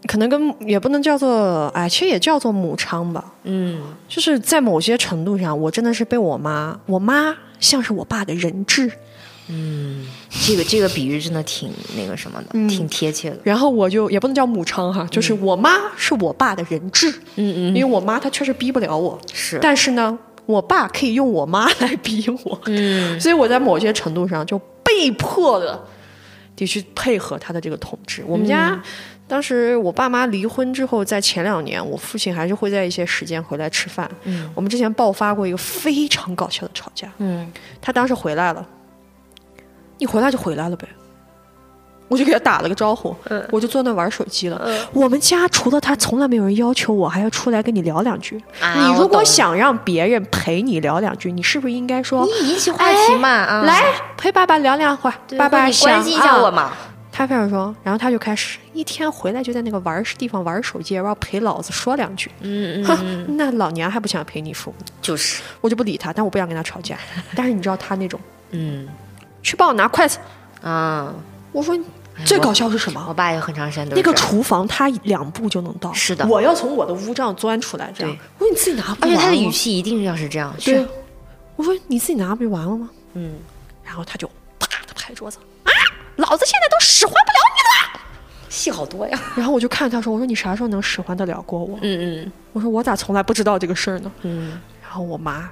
[0.07, 3.33] 可能跟也不能叫做，哎，其实也叫做母昌吧。
[3.43, 8.91] 嗯，就是在某些程度上，我真的是被我妈，我妈像是我爸的人质，
[9.47, 10.05] 嗯。
[10.29, 12.67] 这个这个比喻真的挺那个什么的，嗯。
[12.69, 13.39] 挺贴切的。
[13.43, 17.75] 然后我就也不能叫母昌哈，就是我妈是我爸的人质，嗯嗯。
[17.75, 20.17] 因为我妈她确实逼不了我，是，但是呢，
[20.47, 23.19] 我爸可以用我妈 来逼我，嗯。
[23.19, 25.79] 所以我在某些程度上就被迫的
[26.55, 28.23] 得去配合他的这个统治。
[28.25, 28.81] 我们家、嗯
[29.29, 34.09] 当时我爸妈离婚之后，在前两年，我父亲还是会在一些时间回来吃饭。
[34.23, 34.49] 嗯。
[34.55, 37.51] 我们之前爆发过一个非常搞笑的吵架，嗯。
[37.81, 38.65] 他当时回来了，
[39.97, 40.87] 你回来就回来了呗。
[42.07, 44.61] 我就给他打了个招呼，嗯我就坐那玩手机了。
[44.93, 48.41] 我们家除了他，从来没有人要求我还要出来跟你聊两句。
[48.61, 53.83] 啊你如果想让别人陪你聊两句，你是不是应该说你引起话题嘛，啊，来
[54.15, 55.15] 陪爸爸聊两会儿？
[55.37, 56.71] 爸爸或者你关心一下我嘛。
[57.11, 62.29] 他非常说，然后他就开始一天回来就在那个玩儿地方玩手机，然后陪老子说两句。
[62.41, 66.95] 嗯嗯，哼，那老娘还不想陪你说，就是，我就不理他，但我不想跟他吵架。
[67.35, 68.19] 但是你知道他那种，
[68.51, 68.87] 嗯
[69.41, 70.19] 去帮我拿筷子。
[70.61, 71.11] 啊，
[71.51, 71.75] 我说
[72.25, 73.05] 最搞笑是什么？
[73.07, 78.19] 我爸也很长时间都是那个厨房他两步就能到，是的我要从我的屋这样钻出来，这样对。
[78.39, 80.87] 我说你自己拿不而且他的语气一定要是这样，对是，，
[81.55, 82.89] 我说你自己拿不就完了吗？
[83.13, 83.35] 嗯，
[83.83, 84.27] 然后他就
[84.59, 85.71] 啪的拍桌子啊，
[86.15, 88.01] 老子现在都使唤不了你了。
[88.49, 89.19] 戏好多呀。
[89.35, 91.77] 然后我就看他说，我说你啥时候能使唤得了过我？
[91.81, 94.11] 嗯嗯我说我咋从来不知道这个事儿呢？
[94.23, 95.49] 嗯，然后我妈，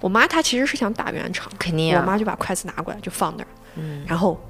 [0.00, 2.00] 我妈她其实是想打圆场，肯定啊。
[2.00, 4.40] 我妈就把筷子拿过来就放那儿，嗯然后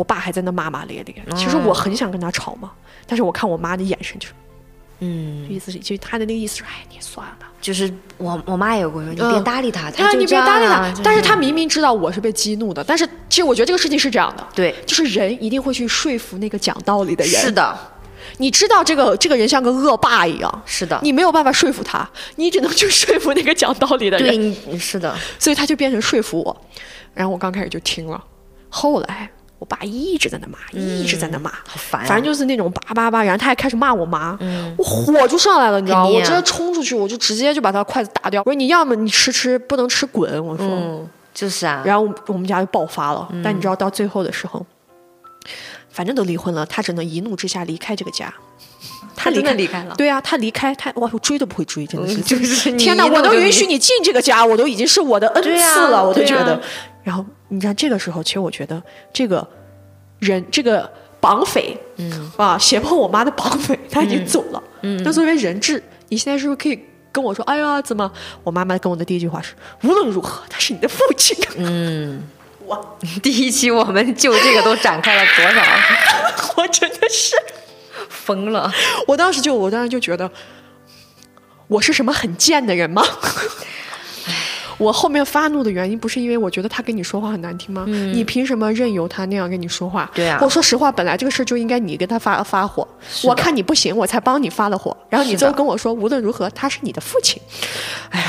[0.00, 1.14] 我爸还在那骂骂咧咧。
[1.36, 2.72] 其实我很想跟他吵嘛，
[3.06, 4.32] 但是我看我妈的眼神就是
[5.00, 7.46] 嗯，意思是，就她的那个意思是，哎，你算了。
[7.60, 10.72] 就是我我妈也有跟我说，你嗯别搭理他，啊，他就你别搭理他。
[10.72, 17.42] 啊但是他明明知道我是被激怒的，但是其实我觉得这个事情是这样的，对，就是人一定会去说服那个讲道理的人。
[17.42, 17.78] 是，的，
[18.38, 24.34] 你知道这个这个人像个恶霸一样，是的，你没有办法说服他，你只能去说服那个讲道理的人。
[24.64, 26.64] 对是的，所以他就变成说服我。
[27.12, 28.22] 然后我刚开始就听了，
[28.68, 29.30] 后来
[29.60, 36.10] 我爸一直在那骂，一直在那骂，好烦啊，反正就是那种叭叭叭，然后他还开始骂我妈，嗯我火就上来了，你知道吗？
[36.10, 38.40] 啊我直接冲出去，我就直接就把他筷子打掉。
[38.46, 40.44] 我说你要么你吃吃，不能吃滚。
[40.44, 43.28] 我说，嗯，就是啊，然后我们家就爆发了。
[43.44, 44.64] 但你知道到最后的时候，
[45.90, 48.32] 反正都离婚了，他只能一怒之下离开这个家。
[49.22, 56.60] 他真的开离开了对啊，他离开他，哇，我追都不会追，真的是，嗯就是天哪，我能允许你进这个家，我都已经是我的恩赐了，我都觉得。
[57.02, 59.46] 然后你看这个时候，其实我觉得这个
[60.20, 60.90] 人，这个
[61.20, 64.62] 绑匪，嗯啊，胁迫我妈的绑匪，他已经走了。
[64.82, 66.78] 嗯那作为人质，你现在是不是可以
[67.12, 68.10] 跟我说，哎呀，怎么？
[68.42, 71.36] 我妈妈跟我的第一句话是，无论如何，他是你的父亲。
[71.56, 72.22] 嗯，
[72.64, 75.62] 我第一期我们就这个都展开了多少，
[76.56, 77.34] 我真的是，
[78.20, 78.70] 疯了，
[79.06, 80.30] 我当时就，我当时就觉得，
[81.68, 83.02] 我是什么很贱的人吗？
[84.78, 87.84] 我后面发怒的原因不是因为我觉得他跟你说话很难听吗？
[87.86, 90.10] 你凭什么任由他那样跟你说话？
[90.14, 90.38] 对啊。
[90.40, 92.88] 我说实话，本来这个事儿就应该你跟他发发火，
[93.24, 97.40] 我看你不行，我才帮你发了火，然后你是的最后跟我说无论如何他是你的父亲，
[98.08, 98.26] 哎呀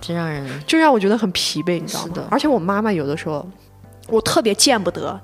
[0.00, 2.28] 真让人就让我觉得很疲惫，你知道吗？
[2.30, 3.46] 而且我妈妈有的时候，
[4.08, 5.20] 我特别见不得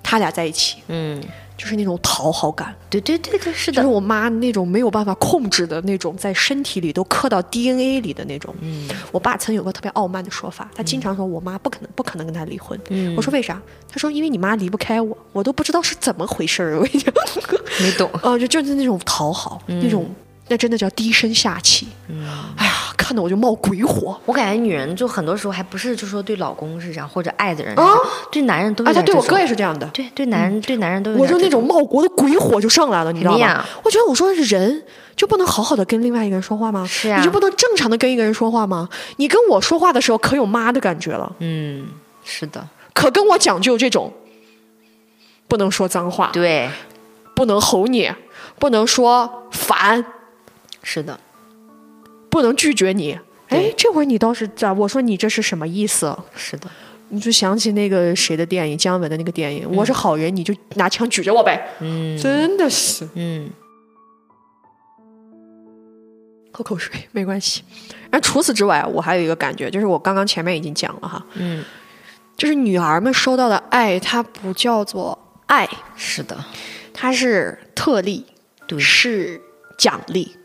[0.00, 1.20] 他俩在一起，嗯，
[1.56, 2.74] 就是那种讨好感。
[2.90, 8.54] 对对对对，是的，就是我妈那种没有办法控制的那种，在身体里都刻到 DNA 里的那种。
[8.60, 12.78] 嗯我爸曾有个特别傲慢的说法，他经常说我妈不可能不可能跟他离婚。
[12.90, 13.60] 嗯我说为啥？
[13.88, 16.76] 他说因为你妈离不开我，我都不知道是怎么回事儿。
[16.78, 17.12] 我跟你讲，
[17.80, 20.08] 没懂，呃， 就就是那种讨好，那种
[20.48, 21.88] 那真的叫低声下气。
[22.08, 22.26] 嗯。
[22.56, 24.18] 哎呀，看得我就冒鬼火。
[24.24, 29.86] 我感觉女人就很多时候还不是就说对老公是这样，或者爱的人是啊这样对男人都有啊，他对我哥也是这样的。
[29.88, 33.64] 对对男人对男人都有我就那种冒国的鬼火就上来了，你知道吗？
[33.82, 34.82] 我觉得我说人
[35.16, 36.86] 就不能好好的跟另外一个人说话吗？
[36.86, 38.88] 是啊你就不能正常的跟一个人说话吗？
[39.16, 41.86] 你跟我说话的时候可有妈的感觉了，嗯，
[42.24, 44.12] 是的，可跟我讲究这种，
[45.48, 46.68] 不能说脏话，对，
[47.34, 48.10] 不能吼你，
[48.58, 50.04] 不能说烦，
[50.84, 51.18] 是的，
[52.30, 53.18] 不能拒绝你。
[53.48, 54.72] 哎，这会儿你倒是咋？
[54.72, 56.16] 我说你这是什么意思？
[56.36, 56.70] 是的，
[57.08, 61.68] 你就想起那个谁的电影，姜文的那个电影，我是好人，你就拿枪举着我呗。
[61.80, 63.08] 嗯真的是。
[63.14, 63.50] 嗯
[66.52, 67.62] 喝口水没关系。
[68.10, 71.64] 然后除此之外，我还有一个感觉，就是我刚刚前面已经讲了哈，嗯，
[72.36, 76.44] 就是女儿们收到的爱，它不叫做爱，是的，
[76.92, 78.24] 它是特例，
[78.68, 79.40] 对是
[79.76, 80.36] 奖励。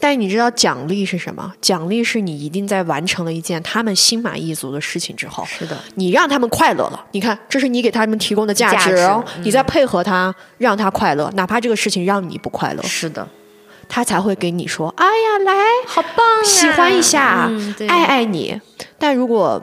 [0.00, 1.52] 但你知道奖励是什么？
[1.60, 7.04] 奖励是你一定在完成了一件他们心满意足的事情之后，是的，你让他们快乐了。
[7.10, 8.96] 你看，这是你给他们提供的价值，价值
[9.36, 13.26] 嗯你在配合他，让他快乐，哪怕这个事情让你不快乐，是的，
[13.88, 15.52] 他才会给你说：“哎呀，来，
[15.86, 16.44] 好棒啊！
[16.44, 18.60] 喜欢一下，嗯爱爱你。”
[18.98, 19.60] 但如果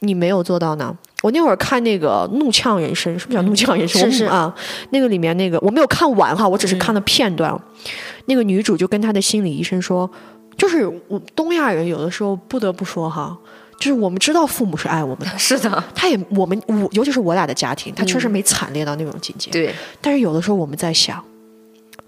[0.00, 0.96] 你没有做到呢？
[1.24, 4.24] 我那会儿看那个《怒呛人生》，是不是叫《怒呛人生》是是。
[4.26, 4.54] 我啊，
[4.90, 7.58] 那个里面那个我没有看完哈，我只是看了片段。
[8.26, 10.10] 那个女主就跟她的心理医生说，
[10.58, 13.34] 就是我东亚人有的时候不得不说哈，
[13.78, 19.50] 就是我们知道父母是爱我们的，是的，他也我们我尤其是我俩的家庭，他确实没惨烈到那种境界。
[19.50, 19.74] 对。
[20.02, 21.24] 但是有的时候我们在想，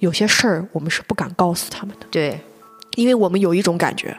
[0.00, 2.38] 有些事儿我们是不敢告诉他们的，对，
[2.96, 4.14] 因为我们有一种感觉，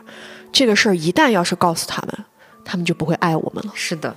[0.51, 2.25] 这个事儿一旦要是告诉他们，
[2.65, 3.71] 他们就不会爱我们了。
[3.75, 4.15] 是的，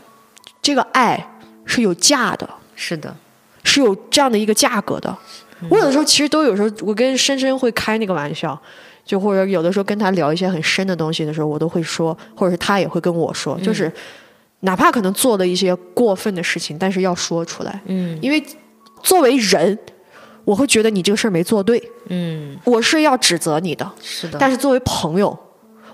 [0.63, 1.25] 这个爱
[1.65, 3.15] 是有价的，是的，
[3.65, 5.17] 是有这样的一个价格的。
[5.69, 8.59] 我有的时候其实都有时候，我跟深深会开那个玩笑，
[9.05, 13.93] 就或者有的时候跟他聊一些很深的东西的时候，我都会说，或者是他也会跟我说，就是
[14.61, 18.19] 哪怕可能做了一些过分的事情，但是要说出来，嗯。
[18.23, 18.43] 因为
[19.03, 19.79] 作为人，
[20.45, 25.39] 我会觉得你这个事儿没做对，嗯，我是要指责你的，是的，但是作为朋友，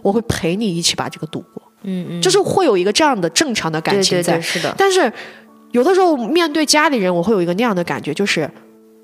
[0.03, 4.35] 我会陪你一起把这个度过，嗯嗯，就是会有一个这样的正常的感情在。
[4.35, 5.13] 对对对，是的，但是
[5.73, 8.49] 有的时候面对家里人，我会有一个那样的感觉，就是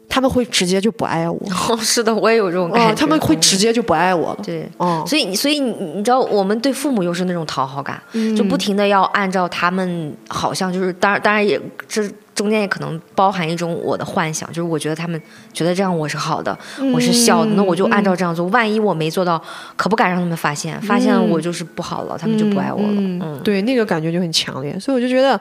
[0.08, 4.38] 他们会直接就不爱我， 哦，是的，我也有这种感觉，哦，他们会直接就不爱我了。
[4.42, 4.68] 对。
[4.78, 12.02] 哦，所以，所以你你知道，我们对父母又是那种讨好感，嗯就不停的要按照他们，好像就是当然，当然也这
[12.35, 15.20] 中间也可能包含一种我的幻想，就是我觉得他们
[15.53, 16.59] 觉得这样我是好的，
[16.95, 18.47] 我是孝的，那我就按照这样做。
[18.47, 19.41] 万一我没做到，
[19.76, 22.89] 可不敢让他们发现，发现我就是不好了，他们就不爱我了。
[22.89, 25.39] 嗯嗯，对，那个感觉就很强烈，所以我就觉得，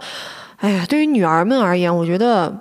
[0.57, 2.53] 哎呀，对于女儿们而言，我觉得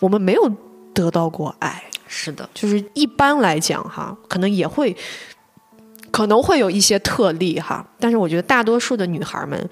[0.00, 0.50] 我们没有
[0.94, 4.96] 得到过爱，是的，就是一般来讲哈，可能也会，
[6.10, 9.68] 可能会有一些特例哈，但是我觉得大多数的女孩们，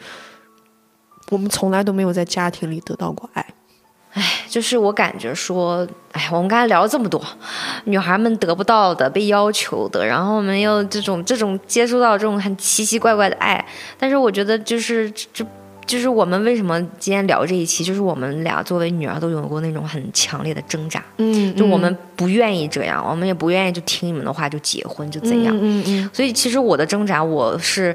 [1.30, 3.44] 我们从来都没有在家庭里得到过爱。
[4.48, 7.22] 就是我感觉说，哎，我们刚才聊了这么多，
[7.84, 13.64] 女孩们得不到的、被要求的，然后我们又这种这种接触到这种很奇奇怪怪的爱，
[13.98, 15.44] 但是我觉得就是这。
[15.86, 27.94] 就是我们为什么今天聊这一期，就是我们俩作为女儿都有过那种很强烈的挣扎，嗯就我们不愿意这样，我们也不愿意就听你们的话就结婚就怎样，嗯嗯所以其实我的挣扎，我是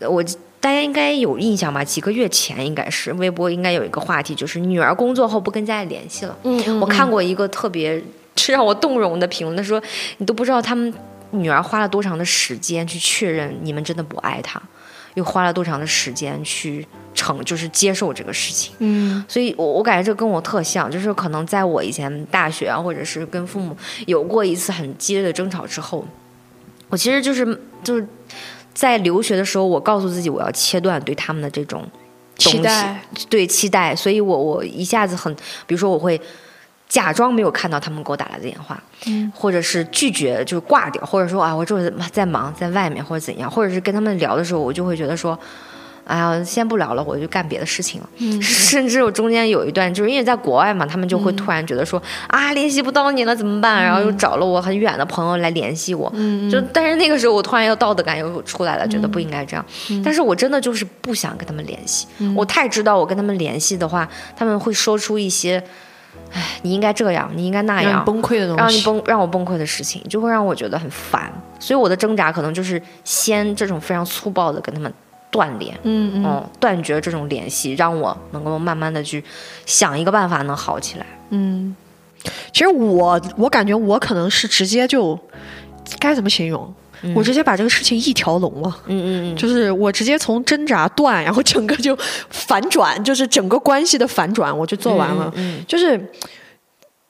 [0.00, 0.22] 我
[0.60, 1.82] 大家应该有印象吧？
[1.82, 6.36] 几个月前应该是微博应该有一个话题，就是女儿工作后不跟家里联系了。
[6.44, 8.02] 嗯我看过一个特别
[8.48, 9.82] 让我动容的评论，他说
[10.18, 10.92] 你都不知道他们
[11.30, 14.60] 女儿花了多长的时间去确认你们真的不爱她，
[15.14, 18.74] 又花了多长的时间去承就是接受这个事情。
[18.80, 23.74] 嗯所以我我感觉这跟我特像，就是可能在我以前大学啊，或者是跟父母
[24.06, 26.06] 有过一次很激烈的争吵之后，
[26.88, 28.06] 我其实就是就是
[28.74, 31.86] 在留学的时候，我告诉自己我要切断对他们的这种
[32.36, 35.34] 期待，对期待，所以我我一下子很，
[35.66, 36.20] 比如说我会
[36.88, 45.38] 假装没有看到他们给我打来的电话，嗯或者是拒绝就是挂掉，或者说啊我这在忙在外面或者怎样，或者是跟他们聊的时候，我就会觉得说。
[46.04, 48.08] 哎呀，先不聊了，我就干别的事情了。
[48.18, 53.82] 嗯 甚至我中间有一段，就是因为在国外嘛，他们就会突然觉得说、啊，联系不到你了怎么办？
[53.84, 56.10] 然后又找了我很远的朋友来联系我。
[56.14, 59.64] 嗯就但是那个时候，我突然又道德感又出来了，觉得不应该这样。
[59.90, 65.62] 嗯但是我真的就是不想跟他们联系，我太知道我跟他们联系的话，他们会说出一些，
[66.32, 71.30] 哎，你应该这样，你应该那样崩溃的东西，让你崩让我崩溃的事情，就会让我觉得很烦。
[71.58, 74.92] 所以我的挣扎可能就是先这种非常粗暴的跟他们
[75.30, 79.22] 断联，嗯嗯嗯，断绝这种联系，让我能够慢慢的去
[79.66, 81.06] 想一个办法能好起来。
[81.30, 81.74] 嗯。
[82.52, 85.18] 其实我我感觉我可能是直接就
[85.98, 86.74] 该怎么形容？
[87.14, 88.76] 我直接把这个事情一条龙了。
[88.84, 91.96] 嗯嗯嗯，就是我直接从挣扎断，然后整个就
[92.28, 95.32] 反转，就是整个关系的反转，我就做完了。
[95.34, 95.98] 嗯就是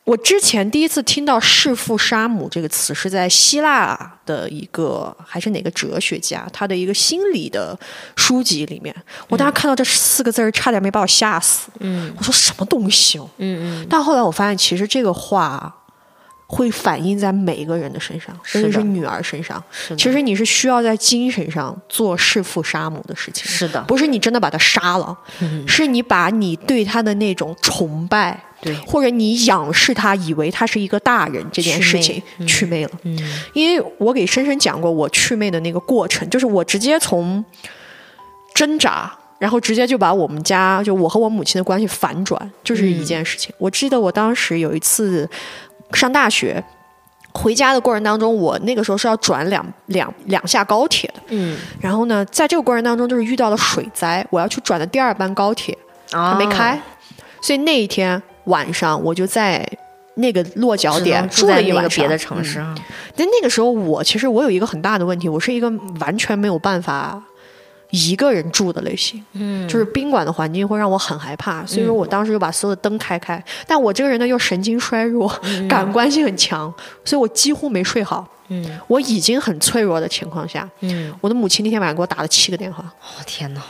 [0.04, 7.78] 我之前第一次听到“弑父杀母”这个词，是在希腊的一个还是哪个哲学家他的一个心理的
[8.16, 8.94] 书籍里面。
[9.28, 11.70] 我当时看到这四个字儿，差点没把我吓死。
[11.78, 13.28] 嗯我说什么东西哦？
[13.38, 15.72] 嗯嗯但后来我发现，其实这个话
[16.52, 19.62] 会反映在每一个人的身上，甚至是女儿身上。
[19.70, 25.64] 是，其实你是需要在精神上做弑父杀母的事情，是的，不是你真的把他杀了，嗯。
[25.68, 32.84] 是你把你对他的那种崇拜，对，或者你仰视他，以为他是一个大人这件事情去魅嗯。
[32.84, 32.90] 了。
[33.04, 33.40] 嗯。
[33.54, 37.44] 因为我给深深讲过我去魅的那个过程，就是我直接从
[38.52, 39.16] 挣扎。
[39.38, 43.50] 然后直接就把我们家就我和我母亲的关系反转，就是一件事情。
[43.56, 45.26] 我记得我当时有一次
[45.92, 46.62] 上大学，
[47.32, 51.22] 回家的过程当中，我那个时候是要转两两两下高铁的。
[51.28, 55.76] 嗯，然后呢，在这个过程当中，就是遇到了水灾，我要去转的第二班高铁
[56.10, 56.80] 还没开，哦
[57.42, 59.66] 所以那一天晚上我就在
[60.16, 62.04] 那个落脚点能住了一晚上。
[62.04, 62.74] 别的城市啊。
[63.16, 65.70] 但那个时候我其实我有一个很大的问题，我是一个
[66.00, 67.22] 完全没有办法
[67.90, 73.42] 一个人住的类型，嗯，就是宾馆的环境会让我很害怕，所以说我当时就把所有的灯开开。
[73.66, 75.28] 但我这个人呢又神经衰弱，
[75.68, 76.72] 感官性很强，
[77.04, 78.26] 所以我几乎没睡好。
[78.48, 78.78] 嗯。
[78.86, 83.60] 我已经很脆弱的情况下，嗯，我的母亲那天晚上给我打了七个电话，哦天哪，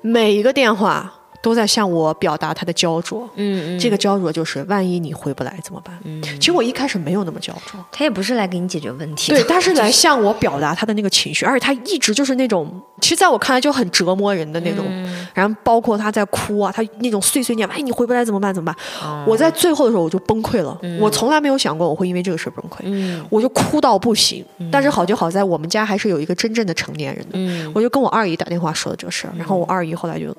[0.00, 1.12] 每一个电话
[1.44, 3.28] 都在向我表达他的焦灼。
[3.34, 5.94] 嗯嗯，这个焦灼就是万一你回不来怎么办？
[6.04, 14.86] 嗯，其实我一开始没有那么焦灼，他也不是来给你解决问题的，对，他是来向我表达他的那个情绪，而且他一直就是那种，其实在我看来就很折磨人的那种。
[14.88, 18.54] 嗯然后包括他在哭啊，他那种碎碎念，哎，你回不来怎么办？
[18.54, 18.76] 怎么办？
[19.02, 24.44] 哦我在最后的时候我就崩溃了，我从来没有想过我会因为这个事崩溃，嗯我就哭到不行。
[24.70, 30.32] 但是好就好在我们家还是有一个真正的成年人的，嗯我就跟我二姨打电话说了这个事儿，然后我二姨后来就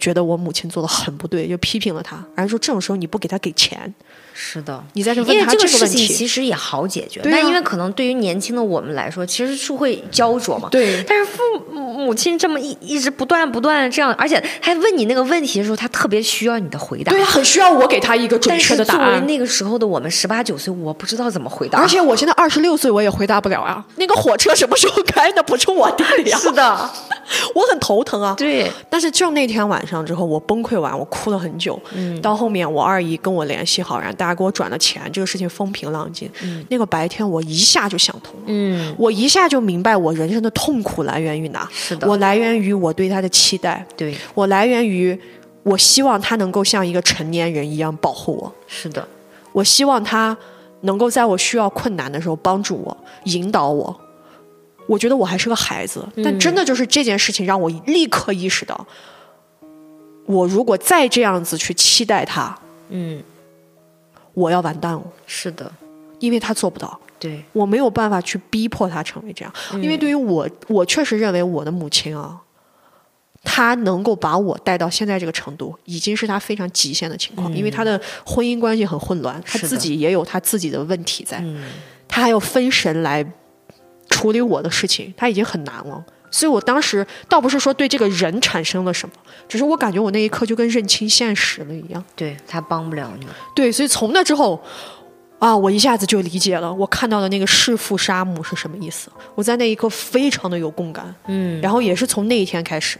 [0.00, 3.94] 觉得我母亲做的很不对，就批评了他，然后说这种时候你不给他给钱，
[4.42, 4.82] 是的。
[4.94, 10.68] 你在这因为问他这个事情个问题，其实也好解决，对啊但因为可能对于年轻的我们来说，其实是会焦灼嘛。
[10.70, 17.12] 对但是父母母亲这么一一直不断不断的这样，而且他问你那个问题的时候，他特别需要你的回答。
[17.12, 19.04] 对，很需要我给他一个准确的答案。
[19.04, 21.78] 作为那个时候的我们十八九岁，我不知道怎么回答。
[21.78, 23.84] 而且我现在二十六岁，我也回答不了啊。
[23.96, 25.30] 那个火车什么时候开？
[25.32, 26.36] 的不是我定的呀。
[26.38, 26.90] 是的，
[27.54, 28.34] 我很头疼啊。
[28.36, 31.80] 对，但是就那天晚上之后，我崩溃完，我哭了很久。
[31.94, 36.30] 嗯到后面我二姨跟我联系好，然后大家给我转了钱，这个事情风平浪静。
[36.68, 41.68] 那个白天我一下就想通了，嗯，我一下就明白我人生的痛苦来源于哪。
[41.72, 45.18] 是的我来源于我对他的期待，对，我来源于
[45.62, 48.54] 我希望他能够像一个成年人一样保护我。
[48.66, 49.06] 是的，
[49.52, 50.36] 我希望他
[50.82, 54.00] 能够在我需要困难的时候帮助我、引导我。
[54.86, 58.84] 我觉得我还是个孩子，但真的就是这件事情让我立刻意识到，
[60.26, 62.58] 我如果再这样子去期待他，
[62.88, 63.22] 嗯，
[64.40, 65.70] 我要完蛋了，是的，
[66.18, 66.98] 因为他做不到。
[67.18, 72.40] 对，我没有办法去逼迫他成为这样，因为对于我，我确实认为我的母亲啊，
[73.44, 77.54] 她能够把我带到现在这个程度，已经是她非常极限的情况。
[77.54, 81.62] 因为她的婚姻关系很混乱，她自己也有她自己的问题在，嗯。
[82.08, 83.24] 她还要分神来
[84.08, 86.04] 处理我的事情，她已经很难了。
[86.30, 89.14] 所以我当时倒不是说对这个人产生了什么，
[89.48, 92.02] 只是我感觉我那一刻就跟认清现实了一样。
[92.14, 93.26] 对他帮不了你。
[93.54, 94.62] 对，所以从那之后，
[95.38, 99.10] 啊，我一下子就理解了，我看到的那个弑父杀母是什么意思。
[99.34, 102.98] 我在那一刻非常的有共感，嗯，然后也是从那一天开始，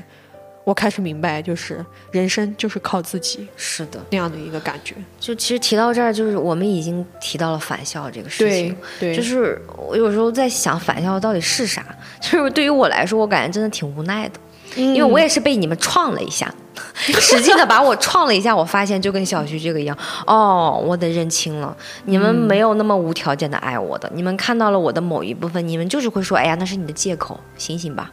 [0.70, 4.94] 我开始明白，就是人生就是靠自己是的，那样的一个感觉。
[5.18, 8.76] 就其实提到这儿，就是我们已经提到了返校这个事情。
[9.00, 11.84] 对，就是我有时候在想返校到底是啥，
[12.22, 14.38] 就是对于我来说，我感觉真的挺无奈的，
[14.80, 16.54] 因为我也是被你们创了一下，
[16.94, 19.98] 使劲的把我创了一下，我发现就跟小徐这个一样，
[20.28, 28.12] 哦，我得认清了，你们没有那么无条件的爱我的，你们看到了我的某一部分，你们就是会说，哎呀，那是你的借口，醒醒吧。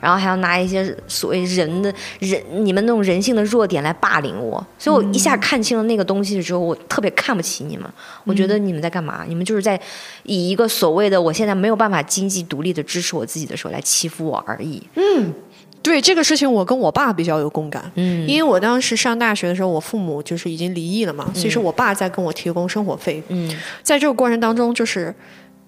[0.00, 7.88] 然后还要拿一些所谓人的人，你们那种人性的弱点来霸凌我，所以我一下看清了那个东西之后，我特别看不起你们。
[8.24, 9.24] 我觉得你们在干嘛？
[9.26, 9.80] 你们就是在
[10.24, 14.82] 以一个所谓的我现在没有办法经济独立的支持我自己的时候来欺负我而已。
[14.94, 15.32] 嗯
[15.80, 17.90] 对这个事情，我跟我爸比较有共感。
[17.94, 23.22] 嗯因为我当时上大学的时候，我父母就是已经离异了嘛，所以说我爸在跟我提供生活费。
[23.28, 23.48] 嗯，
[23.82, 25.14] 在这个过程当中，就是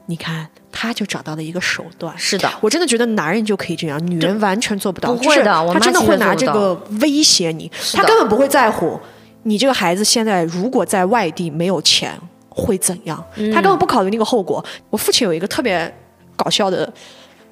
[0.07, 2.17] 你看，他就找到了一个手段。
[2.19, 5.13] 是的，我真的觉得男人就可以这样，女人完全做不到。
[5.13, 8.99] 不会的他真的会拿这个威胁你，他根本不会在乎
[9.43, 12.19] 你这个孩子现在如果在外地没有钱
[12.49, 14.65] 会怎样，嗯他根本不考虑那个后果。
[14.91, 15.93] 我父亲有一个特别
[16.37, 16.93] 搞笑的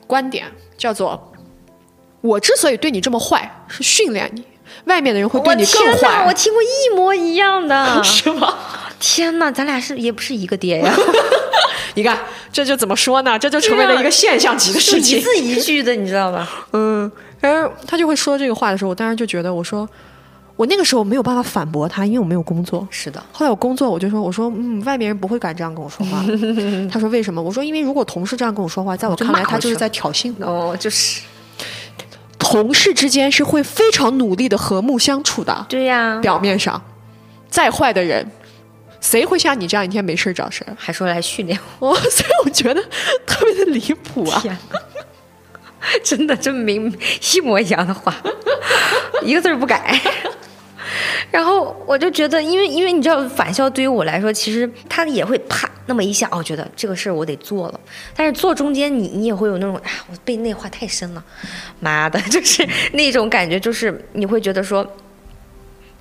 [0.07, 0.47] 观点，
[0.77, 1.33] 叫做
[2.21, 4.45] “我之所以对你这么坏，是训练你，
[4.85, 6.33] 外面的人会对你更我天，我。
[6.35, 8.55] 听过一模一样的”， 是吗？
[9.01, 10.93] 天哪，咱俩是也不是一个爹呀，
[11.99, 12.17] 你看，
[12.53, 13.37] 这就怎么说呢？
[13.37, 15.21] 这就成为了一个现象级的事情一。
[15.21, 16.49] 字一句的，你知道吧？
[16.73, 19.89] 嗯，然后他就会说这个话的时候，我当时就觉得，我说
[20.55, 22.87] 我那个时候没有办法反驳他，因为我没有工作。
[22.89, 26.25] 是的，后来我工作，我就说，我说，嗯，外面人不会敢这样跟我说话。
[26.89, 27.43] 他说为什么？
[27.43, 30.47] 我说，因为如果同事这样跟我说话，在我看来，他就是在挑衅我。
[30.71, 31.23] 哦，就是，
[32.39, 36.81] 同事之间是会非常努力的和睦相处的，对呀，表面上，
[37.51, 38.25] 再坏的人，
[39.01, 40.77] 谁会像你这样一天没事找事儿？
[40.79, 42.83] 还说来训练我，所以我觉得
[43.27, 44.41] 特别的离谱，啊。
[44.43, 44.79] 天哪，
[46.05, 46.93] 真的这明
[47.33, 48.15] 一模一样的话，
[49.23, 49.99] 一个字儿不改。
[51.31, 57.81] 然 然后我就觉得，因为因为你知道，返校对于我来说，其实他也会啪那么一下，哦，觉得这个事儿我得做了。
[58.17, 61.25] 但是做中间，你你也会有那种，哎，我被内化太深了，
[61.79, 64.85] 妈的，就是那种感觉，就是你会觉得说。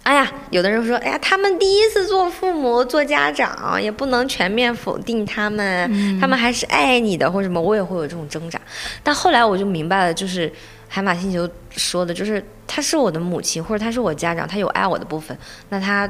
[0.07, 8.57] 哎呀，有的人说，哎呀，他们第一次做父母、做家长，也不能全面否定他们，他们还是爱你的，或者什么，我也会有这种挣扎。
[9.03, 10.49] 但后来我就明白了，就是
[10.87, 15.37] 海马星球说的，就是她是我的母亲，或者她是我家长，她有爱我的部分，
[15.67, 16.09] 那她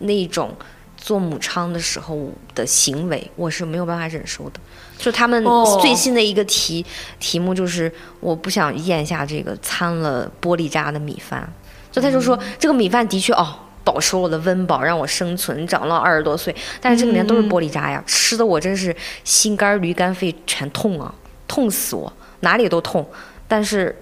[0.00, 0.54] 那种
[0.98, 4.60] 做母昌的时候的行为，我是没有办法忍受的。
[4.98, 5.42] 就他们
[5.80, 6.84] 最新的一个题
[7.18, 11.50] 题目就是，我不想咽下这个掺了玻璃渣的米饭。
[11.90, 16.54] 就他就说这个米饭的确哦，保持我的温饱，让我生存，长了二十多岁。
[16.80, 21.14] 但是这里面都是玻璃渣呀，吃的我真是心肝驴肝肺全痛啊，
[21.48, 23.06] 痛死我，哪里都痛。
[23.48, 23.94] 但是，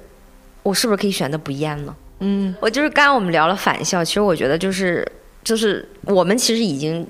[0.62, 1.94] 我是不是可以选择不咽呢？
[2.20, 5.06] 嗯，我就是刚刚我们聊了返校，其实我觉得就是
[5.42, 7.06] 就是我们其实已经，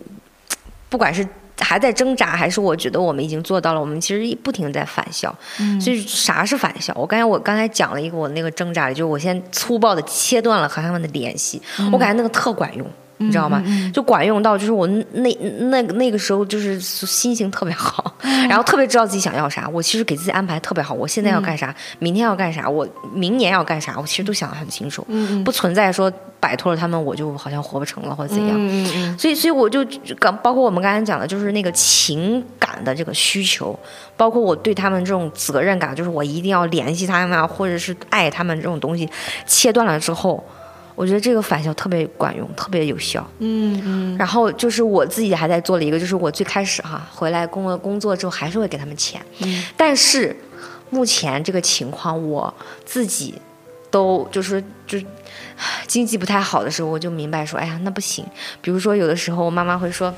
[0.88, 1.26] 不管是。
[1.60, 3.80] 还在挣扎，还是我觉得我们已经做到了？
[3.80, 5.34] 我们其实不停在返校，
[5.80, 6.92] 所以啥是返校？
[6.96, 11.60] 我刚才我刚才讲了一个我那个挣扎，就是我先粗暴的切断了和他们的联系，
[11.92, 12.86] 我感觉那个特管用。
[13.18, 13.62] 你知道吗？
[13.92, 15.32] 就管用到，就是我那
[15.70, 18.14] 那那个时候就是心情特别好，
[18.48, 19.68] 然后特别知道自己想要啥。
[19.68, 25.06] 我其实给自己安排特别好，我现在要干啥，明天要干啥，我明年要干啥，我其实都想得很清楚，
[25.44, 29.18] 不存在说摆脱了他们我就好像活不成了或者怎样。
[29.18, 29.84] 所以，所以我就
[30.18, 33.78] 刚包括我们刚才讲的，就是那个情感的这个需求，
[34.16, 39.08] 包括我对他们这种责任感，就是我一定要联系他们啊，或者是爱他们这种东西，
[39.46, 40.42] 切断了之后。
[40.98, 43.24] 我觉得这个返校特别管用，特别有效。
[43.38, 44.18] 嗯嗯。
[44.18, 49.24] 然后就是我自己还在做了一个，就是我最开始哈回来工作工作之后，还是会给他们钱。
[49.38, 49.62] 嗯。
[49.76, 50.36] 但是
[50.90, 52.52] 目前这个情况，我
[52.84, 53.40] 自己
[53.92, 54.98] 都就是就
[55.86, 58.26] 经济不太好的时候，我就明白说，哎呀，那不行。
[58.60, 60.12] 比如说有的时候，我妈妈会说，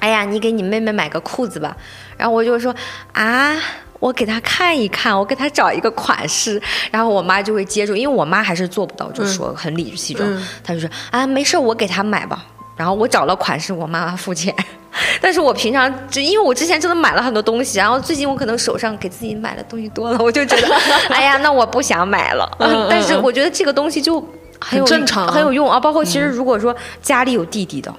[0.00, 1.76] 哎呀，你给你妹妹买个裤子吧。
[2.16, 2.74] 然后我就说
[3.12, 3.56] 啊。
[4.02, 10.28] 我给他看一看，我给他找一个款式，然后我妈就会接住，因为我妈还是做不到，就说很理直气壮，
[10.64, 12.44] 她就说啊，没事，我给他买吧。
[12.76, 14.52] 然后我找了款式，我妈妈付钱。
[15.22, 20.74] 但是我平常就因为我之前真的买了很多东西，然后最近我可能手上给自己买的东西多了，我就觉得，
[21.14, 22.50] 哎呀，那我不想买了。
[22.90, 24.20] 但是我觉得这个东西就
[24.58, 25.78] 很有正常，很有用啊。
[25.78, 27.94] 包括其实如果说家里有弟弟的，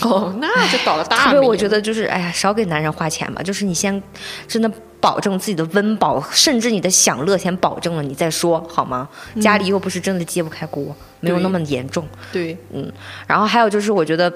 [0.06, 1.32] 哦，那就倒了大霉。
[1.32, 4.02] 特别我觉得就是，哎呀，少给男人花钱吧，就是你先
[4.46, 4.70] 真的。
[5.00, 9.08] 保证自己的温饱，甚至你的享乐，先保证了你再说，好吗？
[9.40, 12.04] 家里又不是真的揭不开锅，没有那么严重。
[12.32, 12.92] 对，嗯。
[13.24, 14.28] 然后还有就是，我觉得，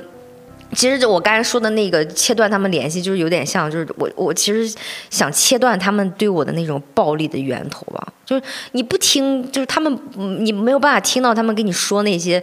[0.73, 4.73] 其实我刚才说的那个切断他们联系，就是有点像，就是我我其实
[5.11, 8.07] 想切断他们对我的那种暴力的源头吧。
[8.25, 9.99] 就是你不听，就是他们，
[10.39, 12.41] 你没有办法听到他们跟你说那些。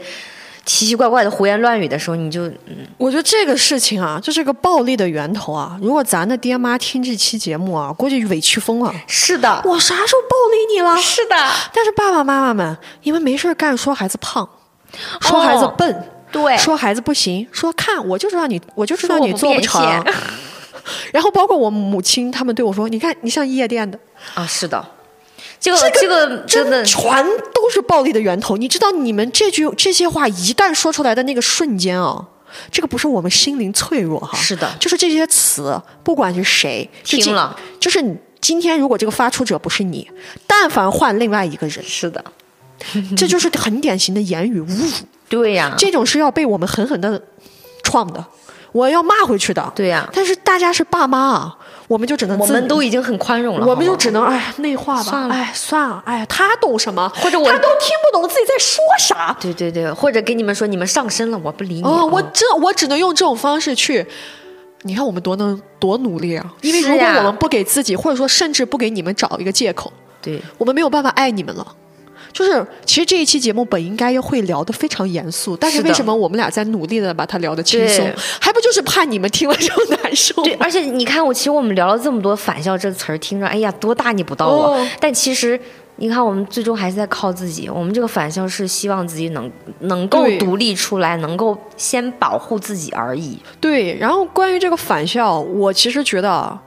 [0.69, 5.75] 奇奇怪怪的胡言乱语的时候，你就嗯，我觉得这个事情啊，就是个暴力的源头啊。
[5.81, 8.93] 如果咱的爹妈听这期节目啊，估计委屈疯了。
[9.07, 10.95] 是的，我啥时候暴力你了？
[11.01, 11.35] 是的。
[11.73, 14.47] 但是爸爸妈妈们，你们没事干说孩子胖，
[15.21, 20.05] 说孩子笨，对，说孩子不行，说看我就知道你，我就知道你做不成。
[21.11, 23.97] 然后包括我母亲他们对我说，你看你像夜店的
[24.35, 24.85] 啊，是的。
[25.59, 28.89] 这个这个真的全都是暴力的源头，你知道？
[28.91, 32.25] 你们这句这些话一旦说出来的那个瞬间啊，
[32.71, 38.03] 这个不是我们心灵脆弱哈，是的，就是这些词，不管是谁听了，就是
[38.39, 40.09] 今天如果这个发出者不是你，
[40.47, 42.23] 但凡换另外一个人，是的，
[43.17, 44.85] 这就是很典型的言语侮辱，
[45.27, 47.21] 对呀，这种是要被我们狠狠的
[47.83, 48.25] 创的，
[48.71, 51.57] 我要骂回去的，对呀，但是大家是爸妈啊。
[51.89, 57.11] 我们就只能我们都已经很宽容了，我们就只能哎内化吧，哎算了，哎他懂什么？
[57.15, 59.35] 或者我他都听不懂自己在说啥？
[59.41, 61.83] 对对对，或者给你们说你们上身了，我不理你。
[61.83, 64.05] 哦，我这我只能用这种方式去，
[64.83, 66.53] 你看我们多能多努力啊！
[66.61, 71.65] 因为如果我们不给自己，或者说甚至不给你们找一个借口，对我们没有办法爱你们了。
[72.31, 78.09] 就是，其实这一期节目本应该要会聊的非常严肃，但是为什么我们俩在努力的把它聊的轻松？
[78.39, 80.41] 还不就是怕你们听了之后难受？
[80.43, 84.87] 对，而且你看，我其实我们聊了这么多“返校”这个词儿，听着，哎呀，多大逆不道啊！
[84.99, 85.59] 但其实，
[85.97, 87.67] 你看，我们最终还是在靠自己。
[87.69, 93.37] 我们这个返校是希望自己能能够独立出来，能够先保护自己而已。
[93.59, 93.97] 对。
[93.97, 96.57] 然后关于这个返校，我其实觉得，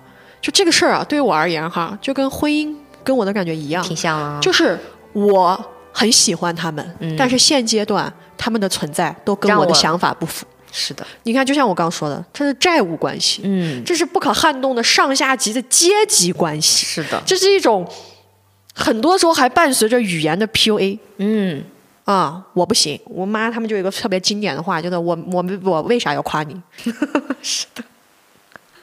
[0.41, 4.79] 就这个事儿啊，对于我而言哈，就跟婚姻跟我的感觉一样，挺像啊，就是。
[5.13, 10.47] 我很喜欢他们，但是现阶段他们的存在都跟我的想法不符。
[10.75, 16.87] 是的，你看，就像我刚说的，这是债务关系，嗯，这是不可撼动的上下级的阶级关系。
[16.87, 17.87] 是的，这是一种
[18.75, 20.99] 很多时候还伴随着语言的 PUA。
[21.19, 21.63] 嗯，
[22.07, 22.99] 啊，我不行。
[23.05, 26.59] 我妈他们就有一个特别经典的话，就是我我们我为啥要夸你？
[27.43, 27.85] 是的，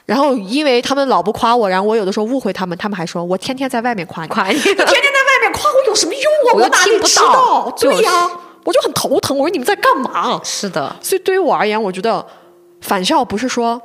[0.06, 5.29] 然后因为他们老不夸我，然后我有的时候误会他们，他们还说我天天在外面夸你，夸你， 天天在外
[5.60, 6.54] 面夸我有什么用啊？
[6.54, 7.76] 我又哪里听不知到道？
[7.78, 8.30] 对就是呀、
[8.64, 9.38] 我就很头疼。
[9.38, 10.40] 我说你们在干嘛？
[10.44, 12.26] 是的，所以对于我而言，我觉得
[12.82, 13.82] 返校不是说，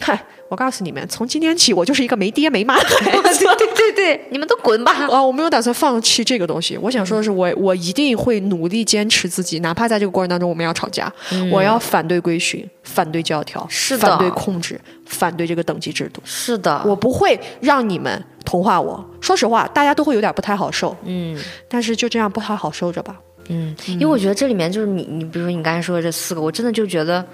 [0.00, 3.44] 嗨，我告诉你们，从今天起我就是一个没爹没妈的孩子。
[3.56, 4.92] 对对对，你们都滚吧。
[5.10, 6.76] 啊，我没有打算放弃这个东西。
[6.78, 11.10] 我想说的是我，我一定会努力坚持自己，哪怕在这个过程当中我们要吵架，
[11.50, 16.20] 我要反对规训，反对教条，是的反对控制，反对这个等级制度。
[16.24, 19.04] 是的，我不会让你们同化我。
[19.20, 21.38] 说实话，大家都会有点不太好受，嗯
[21.68, 23.16] 但是就这样不太好受着吧。
[23.48, 27.24] 嗯，因为我觉得这里面就是你，你比如说你刚才说的这四个，我真的就觉得。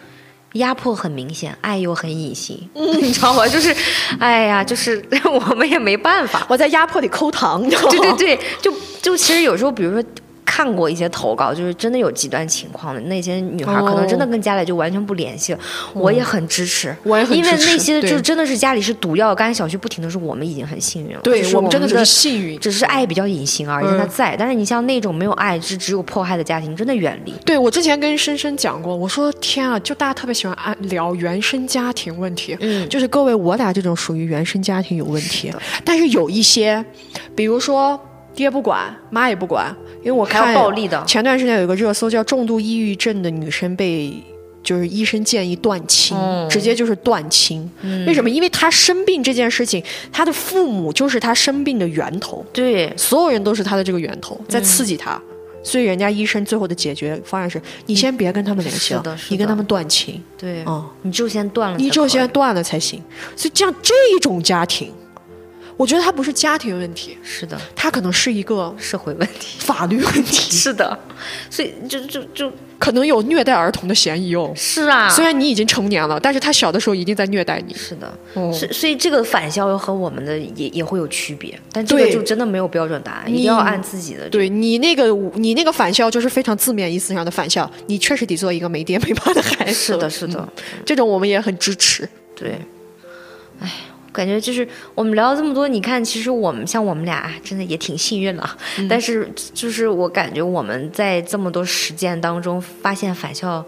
[0.55, 3.47] 压迫很明显，爱又很隐形，嗯 你知道吗？
[3.47, 3.73] 就是，
[4.19, 6.45] 哎呀，就是 我们也没办法。
[6.49, 10.03] 我在压迫里抠糖，你知道吗对对对，就就其实有时候，比如说
[10.51, 15.59] 看过一些投稿，就是真的有极端情况的那些女孩，可能真的跟家里就完全不联系了。
[15.94, 22.59] 我也很支持，我也很因为那些对就真的是家里是毒药，刚才小旭不停的说，我们已经很幸运了，对我我们真的的是幸运。
[22.59, 24.35] 只是爱比较隐形而已，嗯它在。
[24.36, 27.32] 但是你像那种没有爱，只只有迫害的家庭，真的远离。
[27.47, 35.52] 对我之前跟深深讲过，我说天啊，就大家特别喜欢按聊原生家庭问题，嗯就是各位我俩这种属于原生家庭有问题，
[35.85, 36.85] 但是有一些，
[37.36, 37.98] 比如说
[38.35, 44.12] 爹不管，妈也不管，因为我看暴力的前段时间有一个热搜叫重度抑郁症的女生被。
[44.62, 47.69] 就是医生建议断亲，嗯直接就是断亲。
[48.07, 48.28] 为什么？
[48.28, 49.82] 因为她生病这件事情，
[50.12, 52.44] 她的父母就是她生病的源头。
[52.52, 55.19] 对，所有人都是她的这个源头，在刺激他。
[55.65, 63.02] 所以人家医生最后的解决方案是：你先别跟他们联系了，你跟他们断亲，对，哦你就先断了你就先断了才行。
[63.35, 64.93] 所以这样这种家庭，
[65.81, 69.57] 我觉得他不是家庭问题，是的，他可能是一个社会问题。
[69.61, 70.98] 法律问题， 是的，
[71.48, 74.52] 所以就就就可能有虐待儿童的嫌疑哦。
[74.55, 77.73] 是啊，虽然你已经成年了，但是他小的时候一定在虐待你。
[77.73, 78.52] 是的，哦。
[78.52, 84.28] 所以所以这个返校和我们的也也会有区别，但这个就真的没有标准答案，一你定要按自己的。
[84.28, 89.73] 对你那个，你那个返校就是非常字面意思上的返校，你确实得做一个没爹没妈的孩子。
[89.73, 90.82] 是的，是的，嗯。
[90.85, 92.07] 这种我们也很支持。
[92.35, 92.61] 对，
[93.61, 93.70] 哎，
[94.12, 98.89] 感觉就是我们聊了这么多，你看，其实我们像我们俩啊真的也挺幸运了，嗯。
[98.89, 103.65] 但是就是我感觉我们在这么多实践当中发现返校。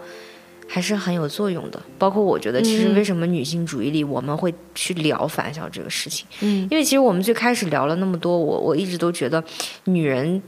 [0.65, 2.95] 还是很有作用的，包括我觉得，其实嗯。
[2.95, 9.43] 为什么女性主义里我们会去聊返校这个事情，嗯，因为其实我们最开始聊了那么多，我我一直都觉得，
[9.83, 10.41] 女人，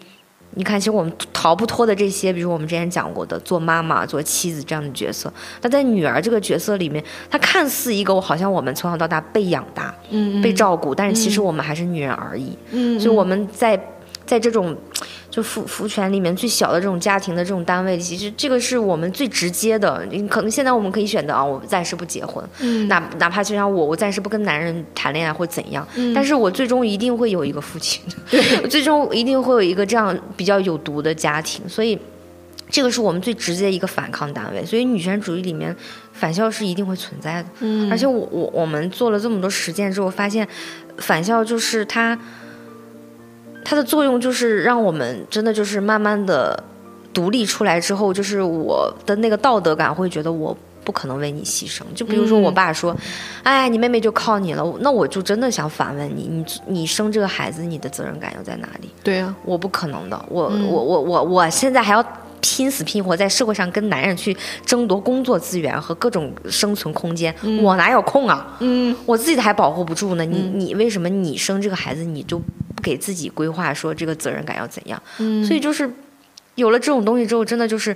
[0.55, 12.57] 你看，其实我们逃不脱的这些，比如我们之前讲过的做妈妈、做妻子这样的角色，那在女儿这个角色里面，她看似一个我好像我们从小到大被养大、嗯被照顾，但是其实我们还是女人而已。
[12.71, 13.77] 嗯所以我们在
[14.25, 14.75] 在这种
[15.29, 20.05] 就父父权里面最小的这种家庭的这种单位，其实这个是我们最直接的。
[20.09, 28.01] 你可能现在我们可以选择啊，我暂时不结婚，嗯哪哪怕就像我，我暂时不跟男人谈恋爱或怎样，嗯但是我最终一定会有一个父亲，
[28.63, 31.97] 我最终一定会有一个这样比较有毒的家庭，所以。
[32.67, 35.73] 这个是我们最直接的一个反抗单位，所以女权主义里面
[36.13, 37.49] 返校是一定会存在的。
[37.59, 40.45] 嗯而且我我我们做了这么多实践之后，发现
[40.97, 42.17] 返校就是它，
[43.65, 46.63] 它的作用就是让我们真的就是慢慢的
[47.13, 51.81] 独立出来之后，就是我的那个道德感会觉得我不可能为你牺牲。
[51.95, 52.95] 就比如说我爸说，
[53.41, 58.89] 哎，你妹妹就靠你了，那我就真的想反问你，你你生这个孩子，你的责任感又在哪里？
[59.03, 62.05] 对啊，我不可能的，我、我我我我现在还要
[62.41, 64.35] 拼死拼活在社会上跟男人去
[64.65, 68.57] 争夺工作资源和各种生存空间，我哪有空啊？
[68.59, 75.01] 嗯，我自己的还保护不住呢，你你为什么你生这个孩子你就不给自己规划说这个责任感要怎样？
[75.19, 75.91] 嗯所以就是
[76.55, 77.95] 有了这种东西之后，真的就是。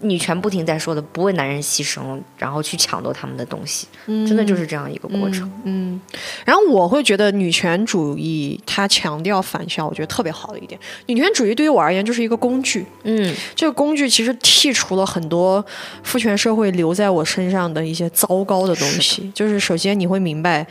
[0.00, 5.50] 女权不停在说的，不为男人牺牲，然后去抢夺他们的东西，真的就是这样一个过程。
[5.64, 6.00] 嗯，
[6.44, 10.78] 然后我会觉得女权主义它强调反校，我觉得特别好的一点。
[11.06, 15.64] 女权主义对于我而言就是一个工具，嗯，这个工具其实剔除了很多
[16.04, 19.30] 父权社会留在我身上的一些糟糕的东西。
[19.34, 20.64] 就是首先你会明白，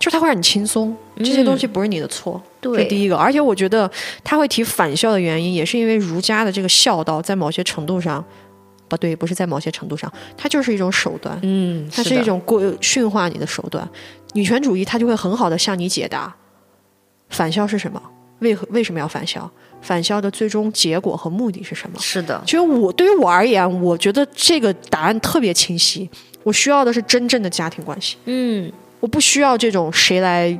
[0.00, 2.42] 就是它会让你轻松，这些东西不是你的错。
[2.60, 3.88] 这对是第一个，而且我觉得
[4.24, 8.24] 他会提返校的原因，也是因为儒家的这个孝道在某些程度上，
[8.88, 11.38] 不对，不是在某些程度上，它就是一种手段。
[11.42, 13.88] 嗯，是它是一种过驯化你的手段。
[14.34, 16.34] 女权主义它就会很好的向你解答，
[17.30, 18.00] 返校是什么？
[18.40, 19.50] 为何为什么要返校？
[19.80, 21.98] 返校的最终结果和目的是什么？
[22.00, 26.08] 是的，其实我对于我而言，我觉得这个答案特别清晰。
[26.42, 30.58] 我需要的是真正的家庭关系，嗯，我不需要这种谁来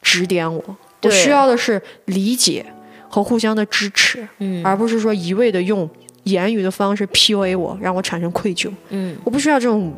[0.00, 0.76] 指点我。
[1.02, 2.64] 我需要的是理解，
[3.08, 5.88] 和互相的支持，嗯而不是说一味的用
[6.26, 8.70] 言语的方式 PUA 我，让我产生愧疚。
[8.90, 9.92] 嗯我不需要这种，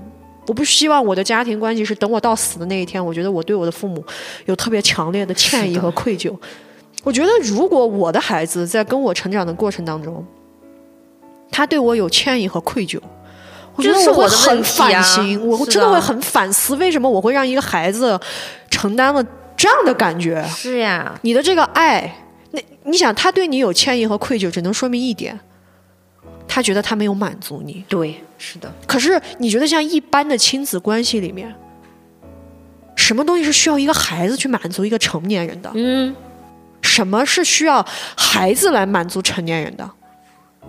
[0.47, 4.03] 我不希望我的家庭关系是等我到死的那一天，我觉得我对我的父母
[4.47, 6.35] 有特别强烈的歉意和愧疚。
[7.05, 10.25] 我觉得如果我的孩子在跟我成长的过程当中，
[11.51, 13.01] 他对我有歉意和愧疚。
[13.75, 18.19] 我觉得我会很反省，我真的会很反思，为什么我会让一个孩子
[18.69, 19.25] 承担了
[19.57, 20.45] 这样的感觉？
[20.49, 22.13] 是呀，你的这个爱，
[22.51, 25.39] 那你想，他对你有歉意和愧疚，只能说明一点，
[26.49, 27.85] 他觉得他没有满足你。
[27.89, 31.55] 对，是的，可是你觉得像一般的亲子关系里面，
[32.97, 35.71] 什么东西是需要一个孩子去满足一个成年人的？
[35.75, 36.17] 嗯，
[36.83, 39.89] 什么是需要孩子来满足成年人的？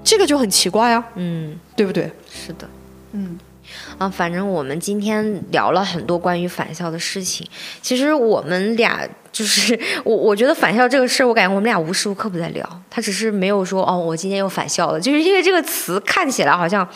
[0.04, 2.12] 这个就很奇怪啊，嗯，对不对？
[2.32, 2.70] 是的。
[3.14, 3.40] 嗯
[4.00, 7.46] 啊，反正我们今天聊了很多关于返校的事情。
[7.82, 12.82] 其实我们俩就是 我，我觉得返校这个事儿，我感觉我们俩无时无刻不在聊。
[12.90, 16.88] 他只是没有说哦，我今天又返校了，就是因为这个词看起来好像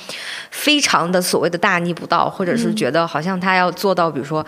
[0.49, 4.39] 非常的所谓的大逆不道，或者是觉得好像他要做到，比如说，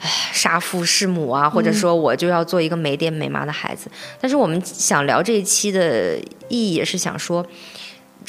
[0.00, 3.88] 唉，杀父弑母啊，或者说我就要做一个没爹没妈的孩子。
[4.20, 6.18] 但是我们想聊这一期的
[6.48, 7.46] 意义，也是想说。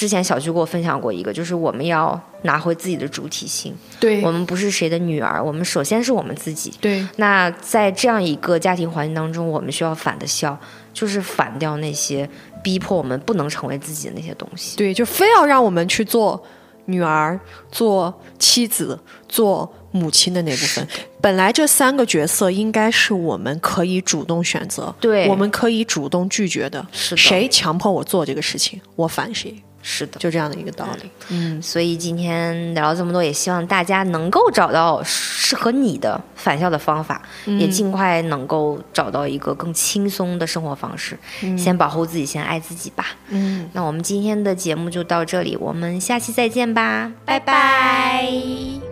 [0.02, 6.74] 之前小徐给我分享过一个，就是我们要拿回自己的主体性，对我们不是谁的女儿，我们首先是我们自己。
[6.82, 10.58] 对那在这样一个家庭环境当中，我们需要反的笑，
[10.92, 12.28] 就是反掉那些
[12.64, 14.76] 逼迫我们不能成为自己的那些东西。
[14.76, 16.44] 对，就非要让我们去做
[16.86, 17.40] 女儿、
[17.72, 19.00] 做妻子、
[19.30, 20.88] 做母亲的那部分。
[21.22, 26.84] 本来这三个角色应该是我们可以主动选择，对我们可以主动拒绝的。
[26.92, 30.20] 是的谁强迫我做这个事情，我反谁，是的。
[30.20, 31.10] 就这样的一个道理。
[31.30, 41.18] 嗯，所以今天聊了这么多，也希望大家能够找到适合你的返校的方法，也尽快能够找到一个更轻松的生活方式。
[41.58, 43.08] 先保护自己，先爱自己吧。
[43.30, 48.91] 嗯，那我们今天的节目就到这里，我们下期再见吧，拜拜